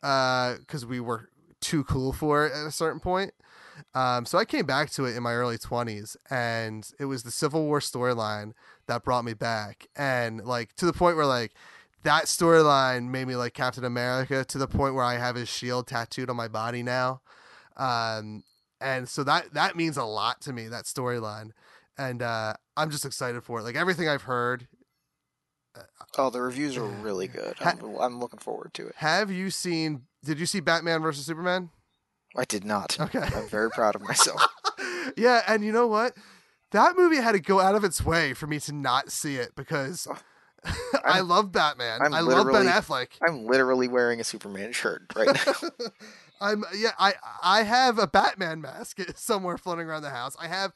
[0.00, 1.30] because we were
[1.60, 3.32] too cool for it at a certain point.
[3.94, 7.30] Um, so I came back to it in my early 20s, and it was the
[7.30, 8.52] Civil War storyline
[8.86, 9.86] that brought me back.
[9.96, 11.52] And like to the point where like
[12.02, 15.86] that storyline made me like Captain America to the point where I have his shield
[15.86, 17.20] tattooed on my body now.
[17.76, 18.44] Um,
[18.80, 21.50] and so that that means a lot to me that storyline,
[21.96, 23.62] and uh, I'm just excited for it.
[23.62, 24.68] Like everything I've heard.
[26.16, 27.54] Oh, the reviews are really good.
[27.60, 28.94] I'm, I'm looking forward to it.
[28.96, 30.02] Have you seen?
[30.24, 31.70] Did you see Batman versus Superman?
[32.38, 32.98] I did not.
[33.00, 33.18] Okay.
[33.18, 34.40] I'm very proud of myself.
[35.16, 36.16] yeah, and you know what?
[36.70, 39.56] That movie had to go out of its way for me to not see it
[39.56, 40.06] because
[41.04, 42.00] I love Batman.
[42.02, 43.08] I'm I love Ben Affleck.
[43.26, 45.68] I'm literally wearing a Superman shirt right now.
[46.40, 46.92] I'm yeah.
[46.98, 50.36] I I have a Batman mask somewhere floating around the house.
[50.40, 50.72] I have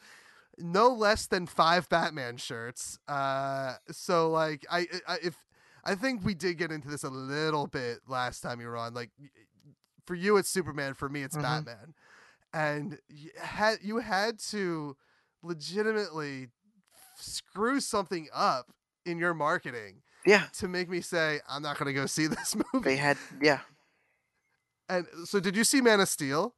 [0.59, 2.99] no less than five Batman shirts.
[3.07, 5.37] Uh, so like I, I if
[5.85, 8.95] I think we did get into this a little bit last time you were on.
[8.95, 9.11] Like
[10.07, 10.95] for you, it's Superman.
[10.95, 11.43] For me, it's Mhm.
[11.43, 11.95] Batman.
[12.53, 14.97] And you had you had to
[15.43, 16.49] legitimately
[17.17, 18.73] screw something up
[19.05, 22.55] in your marketing Yeah, to make me say I'm not going to go see this
[22.55, 22.85] movie.
[22.85, 23.17] they had.
[23.41, 23.61] Yeah,
[24.89, 26.55] And so, did you see Man of Steel?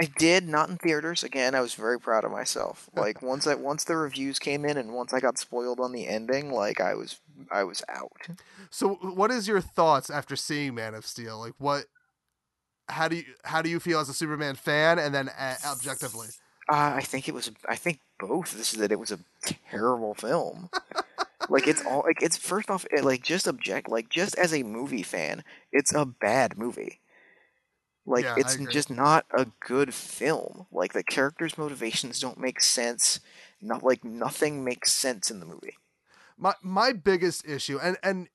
[0.00, 1.24] I did not in theaters.
[1.24, 2.88] Again, I was very proud of myself.
[2.96, 6.06] Like once I once the reviews came in and once I got spoiled on the
[6.06, 7.20] ending, like I was
[7.50, 8.12] I was out.
[8.70, 11.38] So, what is your thoughts after seeing Man of Steel?
[11.38, 11.86] Like, what?
[12.88, 16.28] How do you how do you feel as a Superman fan, and then uh, objectively?
[16.68, 17.50] Uh, I think it was.
[17.68, 18.52] I think both.
[18.52, 19.20] This is that it was a
[19.70, 20.70] terrible film.
[21.48, 24.62] like it's all like it's first off it, like just object like just as a
[24.62, 27.00] movie fan, it's a bad movie.
[28.06, 30.66] Like Yeah, it's just not a good film.
[30.72, 33.20] Like the characters' motivations don't make sense.
[33.60, 35.76] Not like nothing makes sense in the movie.
[36.38, 38.28] My my biggest issue, and and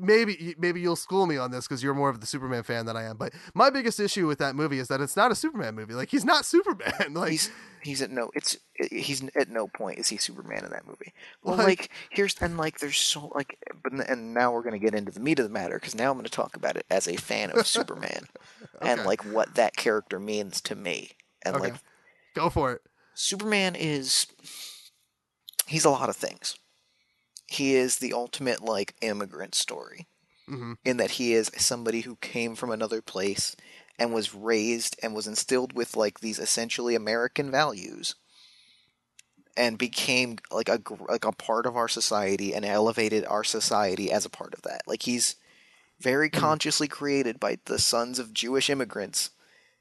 [0.00, 2.96] maybe maybe you'll school me on this because you're more of the Superman fan than
[2.96, 3.16] I am.
[3.16, 5.94] But my biggest issue with that movie is that it's not a Superman movie.
[5.94, 7.14] Like he's not Superman.
[7.14, 7.50] Like he's
[7.82, 8.56] he's at no it's
[8.90, 11.12] he's at no point is he Superman in that movie.
[11.42, 14.94] Well, Like- like, here's and like there's so like but and now we're gonna get
[14.94, 17.16] into the meat of the matter because now I'm gonna talk about it as a
[17.16, 18.26] fan of Superman
[18.80, 21.12] and like what that character means to me
[21.44, 21.64] and Okay.
[21.70, 21.74] like
[22.34, 22.82] go for it.
[23.14, 24.26] Superman is
[25.66, 26.56] he's a lot of things.
[27.52, 30.06] He is the ultimate like immigrant story
[30.46, 33.54] hmm in that he is somebody who came from another place
[33.98, 38.16] and was raised and was instilled with like these essentially American values
[39.56, 44.24] and became like a like a part of our society and elevated our society as
[44.24, 44.82] a part of that.
[44.86, 45.36] Like he's
[46.00, 49.30] very consciously created by the sons of Jewish immigrants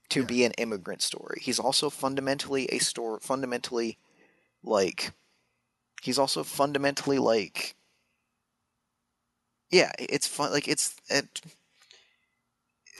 [0.09, 1.39] to be an immigrant story.
[1.41, 3.97] He's also fundamentally a store fundamentally
[4.61, 5.11] like
[6.02, 7.76] he's also fundamentally like
[9.70, 10.52] yeah, it's fun.
[10.52, 11.41] Like it's it,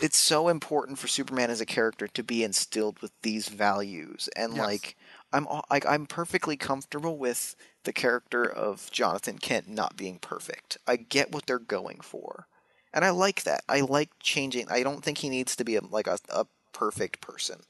[0.02, 4.54] it's so important for Superman as a character to be instilled with these values, and
[4.54, 4.58] Yes.
[4.58, 4.98] like
[5.32, 10.78] I'm all- like I'm perfectly comfortable with the character of Jonathan Kent not being perfect.
[10.88, 12.48] I get what they're going for,
[12.94, 13.64] and I like that.
[13.70, 14.70] I like changing.
[14.70, 17.62] I don't think he needs to be a, like a, a perfect person.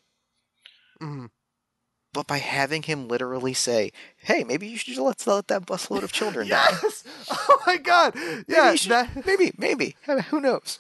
[1.02, 1.26] hmm
[2.14, 6.04] But by having him literally say, "Hey, maybe you should just let, let that busload
[6.04, 7.04] of children die." Yes.
[7.32, 8.16] Oh my God.
[8.16, 8.72] Maybe Yeah.
[8.72, 9.96] you should- That maybe, maybe.
[10.30, 10.80] Who knows?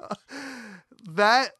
[1.08, 1.50] that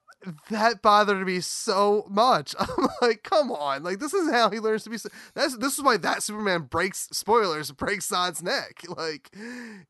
[0.50, 2.54] that bothered me so much.
[2.58, 4.96] I'm like, come on, like this is how he learns to be.
[5.34, 8.82] That's this is why that Superman breaks spoilers breaks Zod's neck.
[8.88, 9.30] Like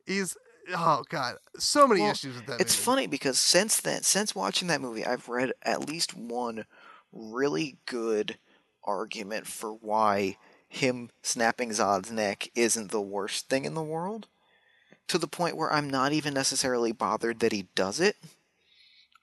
[0.07, 0.37] he's
[0.75, 2.61] oh god, so many Well, issues with that.
[2.61, 2.85] It's movie.
[2.85, 6.65] funny because since then, since watching that movie, I've read at least one
[7.13, 8.39] really good
[8.85, 10.37] argument for why
[10.69, 14.27] him snapping Zod's neck isn't the worst thing in the world.
[15.09, 18.17] To the point where I'm not even necessarily bothered that he does it.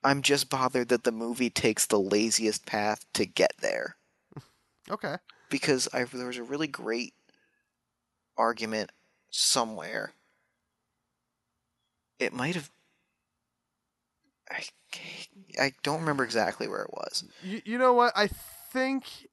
[0.04, 3.96] I'm just bothered that the movie takes the laziest path to get there.
[4.90, 5.16] Okay.
[5.50, 7.14] because I, there was a really great
[8.38, 8.92] argument
[9.30, 10.14] somewhere.
[12.18, 12.72] It might have.
[14.50, 14.64] I,
[15.60, 17.24] I don't remember exactly where it was.
[17.44, 18.14] You, you know what?
[18.16, 18.28] I
[18.72, 19.29] think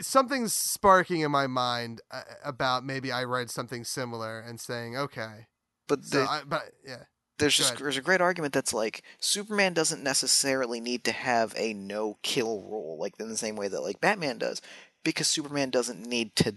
[0.00, 5.46] something's sparking in my mind uh, about maybe I read something similar and saying, okay.
[5.86, 7.04] But So the, I, but yeah.
[7.38, 7.84] there's go just ahead.
[7.84, 12.62] there's a great argument that's like Superman doesn't necessarily need to have a no kill
[12.62, 14.60] rule like in the same way that like Batman does
[15.02, 16.56] because Superman doesn't need to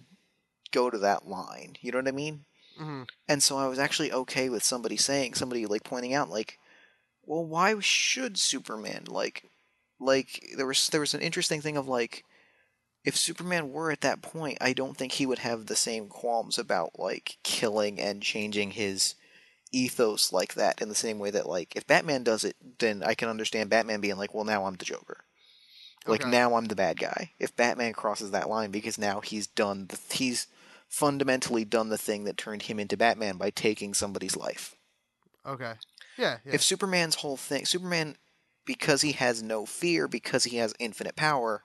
[0.72, 1.76] go to that line.
[1.82, 2.46] You know what I mean?
[2.78, 6.60] hmm And so I was actually okay with somebody saying, somebody like pointing out, like,
[7.24, 9.44] well, why should Superman like,
[10.00, 12.24] like there was there was an interesting thing of like,
[13.08, 16.58] if Superman were at that point, I don't think he would have the same qualms
[16.58, 19.16] about like killing and changing his
[19.72, 23.14] ethos like that in the same way that like if Batman does it, then I
[23.14, 25.24] can understand Batman being like, well, now I'm the Joker.
[26.06, 26.32] Like Okay.
[26.32, 27.32] now I'm the bad guy.
[27.40, 30.48] If Batman crosses that line because now he's done the he's
[30.90, 34.76] fundamentally done the thing that turned him into Batman by taking somebody's life.
[35.46, 35.76] Okay.
[36.18, 36.40] Yeah.
[36.46, 36.52] yeah.
[36.52, 38.18] If Superman's whole thing, Superman,
[38.66, 41.64] because he has no fear, because he has infinite power,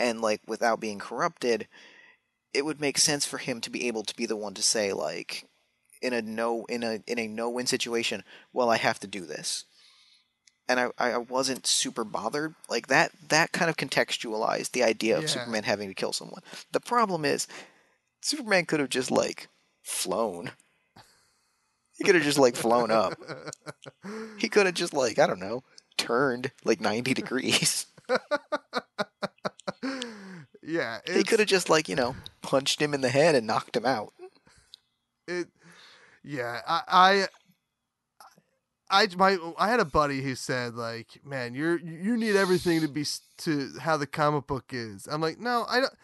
[0.00, 1.68] and like without being corrupted,
[2.52, 4.92] it would make sense for him to be able to be the one to say
[4.92, 5.44] like,
[6.02, 9.26] in a no in a in a no win situation, well, I have to do
[9.26, 9.66] this.
[10.68, 13.10] And I, I wasn't super bothered like that.
[13.28, 15.28] That kind of contextualized the idea of Yeah.
[15.28, 16.42] Superman having to kill someone.
[16.72, 17.46] The problem is,
[18.22, 19.48] Superman could have just like
[19.82, 20.52] flown.
[21.98, 23.14] He could have just like flown up.
[24.38, 25.62] He could have just like I don't know
[25.98, 27.86] turned like 90 degrees.
[30.62, 33.46] yeah, They it's- could have just like, you know, punched him in the head and
[33.46, 34.12] knocked him out.
[35.28, 35.48] it
[36.22, 36.82] yeah I,
[38.90, 42.80] I i my i had a buddy who said like man you're you need everything
[42.82, 43.06] to be
[43.38, 45.94] to how the comic book is i'm like no i don't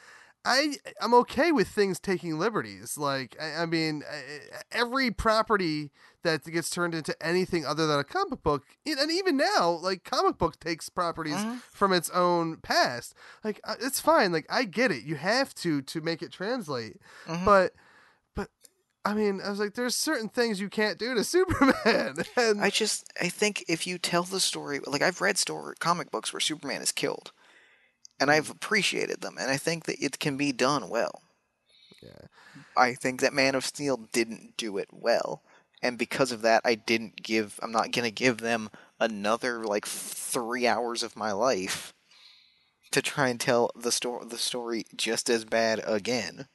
[0.47, 2.97] I I'm okay with things taking liberties.
[2.97, 4.41] Like I, I mean, I-
[4.71, 5.91] every property
[6.23, 10.39] that gets turned into anything other than a comic book, and even now, like comic
[10.39, 11.61] book takes properties Mhm.
[11.73, 13.15] from its own past.
[13.45, 14.33] Like uh, it's fine.
[14.33, 15.03] Like I get it.
[15.03, 16.97] You have to to make it translate.
[17.27, 17.45] Mhm.
[17.45, 17.73] But
[18.35, 18.49] but
[19.05, 22.17] I mean, I was like, there's certain things you can't do to Superman.
[22.37, 26.11] And I just I think if you tell the story like I've read story comic
[26.11, 27.33] books where Superman is killed
[28.21, 31.23] and I've appreciated them and I think that it can be done well.
[32.03, 32.27] Yeah.
[32.77, 35.43] I think that Man of Steel didn't do it well
[35.83, 39.87] and because of that I didn't give I'm not going to give them another like
[39.87, 41.93] 3 hours of my life
[42.93, 46.49] to try and tell the story the story just as bad again.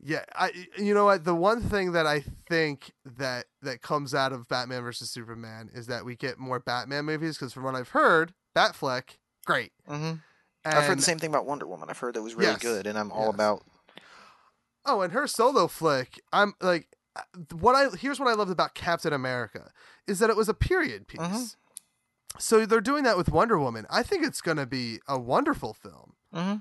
[0.00, 1.24] yeah, I you know what?
[1.24, 5.86] The one thing that I think that that comes out of Batman versus Superman is
[5.86, 9.72] that we get more Batman movies because from what I've heard, Batfleck, great.
[9.88, 10.20] Mhm.
[10.64, 11.90] And, I've heard the same thing about Wonder Woman.
[11.90, 12.62] I've heard that was really Yes.
[12.62, 13.34] good and I'm all Yes.
[13.34, 13.62] about
[14.84, 18.74] Oh, and her solo flick, I'm like, uh, what I here's what I loved about
[18.74, 19.70] Captain America
[20.08, 21.20] is that it was a period piece.
[21.20, 21.54] Mhm.
[22.38, 23.86] So they're doing that with Wonder Woman.
[23.90, 26.14] I think it's going to be a wonderful film.
[26.34, 26.56] Mm-hmm.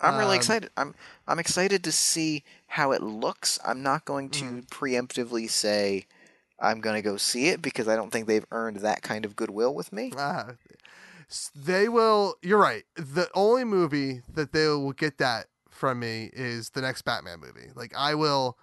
[0.00, 0.70] I'm really Um, excited.
[0.76, 0.94] I'm
[1.26, 3.58] I'm excited to see how it looks.
[3.64, 4.58] I'm not going to Mm-hmm.
[4.84, 6.06] preemptively say
[6.60, 9.36] I'm going to go see it because I don't think they've earned that kind of
[9.36, 10.12] goodwill with me.
[10.16, 10.16] S-
[11.54, 12.36] they will.
[12.42, 12.84] You're right.
[12.96, 17.70] The only movie that they will get that from me is the next Batman movie.
[17.74, 18.58] Like I will.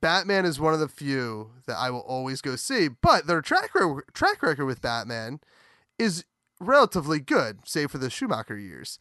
[0.00, 3.72] Batman is one of the few that I will always go see, but their track
[3.72, 5.38] record, track record with Batman
[5.96, 6.24] is
[6.58, 8.98] relatively good, save for the Schumacher years.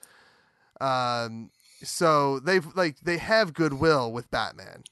[0.79, 1.49] Um,
[1.81, 4.83] so they've like they have goodwill with Batman.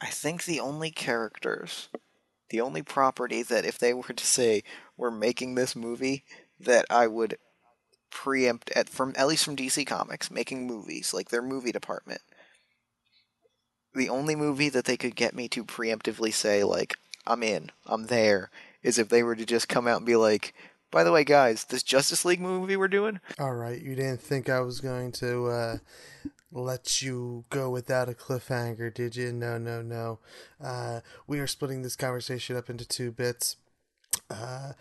[0.00, 1.88] I think the only characters,
[2.50, 4.62] the only property that if they were to say
[4.96, 6.24] we're making this movie
[6.64, 7.38] that I would
[8.10, 12.20] preempt at from at least from DC Comics making movies like their movie department.
[13.94, 16.96] The only movie that they could get me to preemptively say like
[17.26, 18.50] I'm in, I'm there
[18.82, 20.54] is if they were to just come out and be like,
[20.90, 24.48] by the way guys, this Justice League movie we're doing, All right, you didn't think
[24.48, 25.76] I was going to uh,
[26.52, 29.32] let you go without a cliffhanger, did you?
[29.32, 30.20] No, no, no.
[30.62, 33.56] Uh, we are splitting this conversation up into two bits.
[34.30, 34.72] Uh,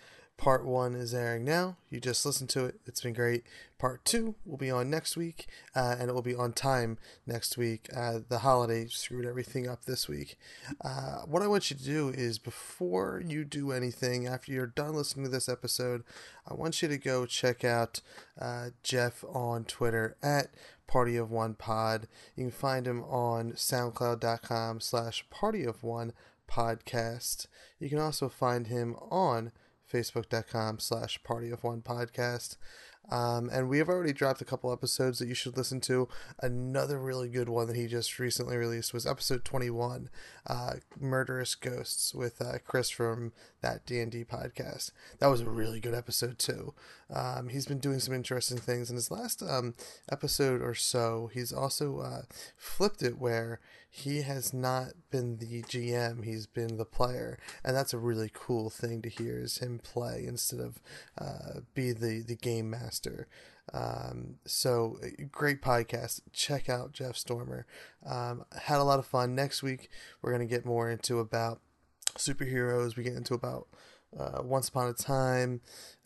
[0.43, 1.77] part one is airing now.
[1.89, 2.75] You just listened to it.
[2.85, 3.45] It's been great.
[3.79, 7.57] Part two will be on next week, uh, and it will be on time next
[7.57, 7.87] week.
[7.95, 10.37] Uh, the holiday screwed everything up this week.
[10.83, 14.95] Uh, what I want you to do is before you do anything, after you're done
[14.95, 16.03] listening to this episode,
[16.45, 18.01] I want you to go check out
[18.39, 20.47] uh, Jeff on Twitter at
[20.87, 22.09] Party of One Pod.
[22.35, 26.11] You can find him on SoundCloud.com slash Party of One
[26.51, 27.47] Podcast.
[27.79, 29.53] You can also find him on
[29.93, 32.57] Facebook.com slash Party of One Podcast.
[33.11, 36.07] Um, and we have already dropped a couple episodes that you should listen to.
[36.41, 40.09] Another really good one that he just recently released was episode 21,
[40.47, 44.91] uh, Murderous Ghosts with uh, Chris from that D&D podcast.
[45.19, 46.73] That was a really good episode too.
[47.13, 48.89] Um, he's been doing some interesting things.
[48.89, 49.75] In his last um,
[50.11, 52.21] episode or so, he's also uh,
[52.57, 53.59] flipped it where
[53.89, 57.37] he has not been the GM, he's been the player.
[57.63, 60.81] And that's a really cool thing to hear is him play instead of
[61.17, 63.27] uh, be the, the game master.
[63.71, 64.97] Um, so
[65.31, 66.21] great podcast.
[66.33, 67.67] Check out Jeff Stormer.
[68.03, 69.35] Um, had a lot of fun.
[69.35, 69.89] Next week,
[70.21, 71.61] we're going to get more into about
[72.17, 72.95] superheroes.
[72.95, 73.67] We get into about
[74.19, 75.61] uh, Once Upon a Time.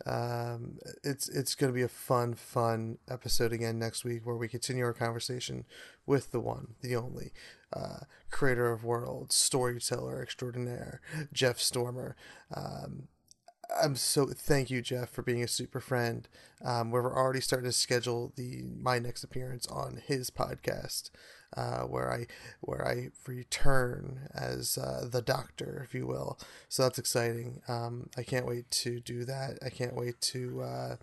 [0.06, 4.48] Um, it's it's going to be a fun, fun episode again next week where we
[4.48, 5.66] continue our conversation
[6.06, 7.32] with the one, the only,
[7.74, 8.00] uh,
[8.32, 11.02] creator of worlds, storyteller extraordinaire,
[11.34, 12.16] Jeff Stormer.
[12.54, 13.08] Um,
[13.82, 16.28] I'm so thank you, Jeff, for being a super friend.
[16.64, 21.10] Um, we're already starting to schedule the my next appearance on his podcast,
[21.58, 22.28] uh, where I
[22.62, 26.38] where I return as uh, the Doctor, if you will.
[26.70, 27.62] So that's exciting.
[27.68, 29.58] Um, I can't wait to do that.
[29.66, 30.96] I can't wait to uh,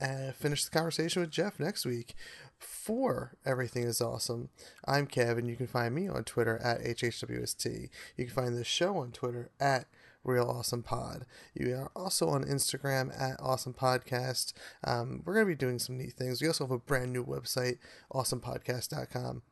[0.00, 2.14] uh, finish the conversation with Jeff next week.
[2.58, 4.50] For everything is awesome.
[4.84, 5.46] I'm Kevin.
[5.46, 7.88] You can find me on Twitter at hhwst.
[8.16, 9.86] You can find this show on Twitter at
[10.24, 11.24] Real Awesome Pod.
[11.54, 14.52] You are also on Instagram at Awesome Podcast.
[14.84, 16.42] Um, we're going to be doing some neat things.
[16.42, 17.78] We also have a brand new website,
[18.12, 19.42] awesomepodcast.com.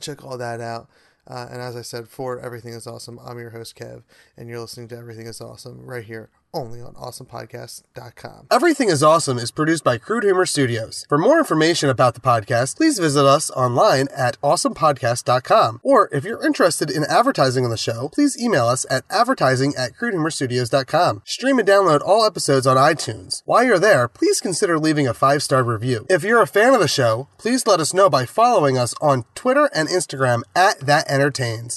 [0.00, 0.88] Check all that out.
[1.26, 4.02] Uh, and as I said, for Everything is Awesome, I'm your host, Kev,
[4.36, 8.46] and you're listening to Everything is Awesome right here only on awesomepodcast.com.
[8.50, 11.04] Everything is Awesome is produced by Crude Humor Studios.
[11.08, 15.80] For more information about the podcast, please visit us online at awesomepodcast.com.
[15.82, 19.92] Or if you're interested in advertising on the show, please email us at advertising at
[19.94, 21.22] crudehumorstudios.com.
[21.24, 23.42] Stream and download all episodes on iTunes.
[23.44, 26.06] While you're there, please consider leaving a five star review.
[26.08, 29.24] If you're a fan of the show, please let us know by following us on
[29.34, 31.72] Twitter and Instagram at That Entertains.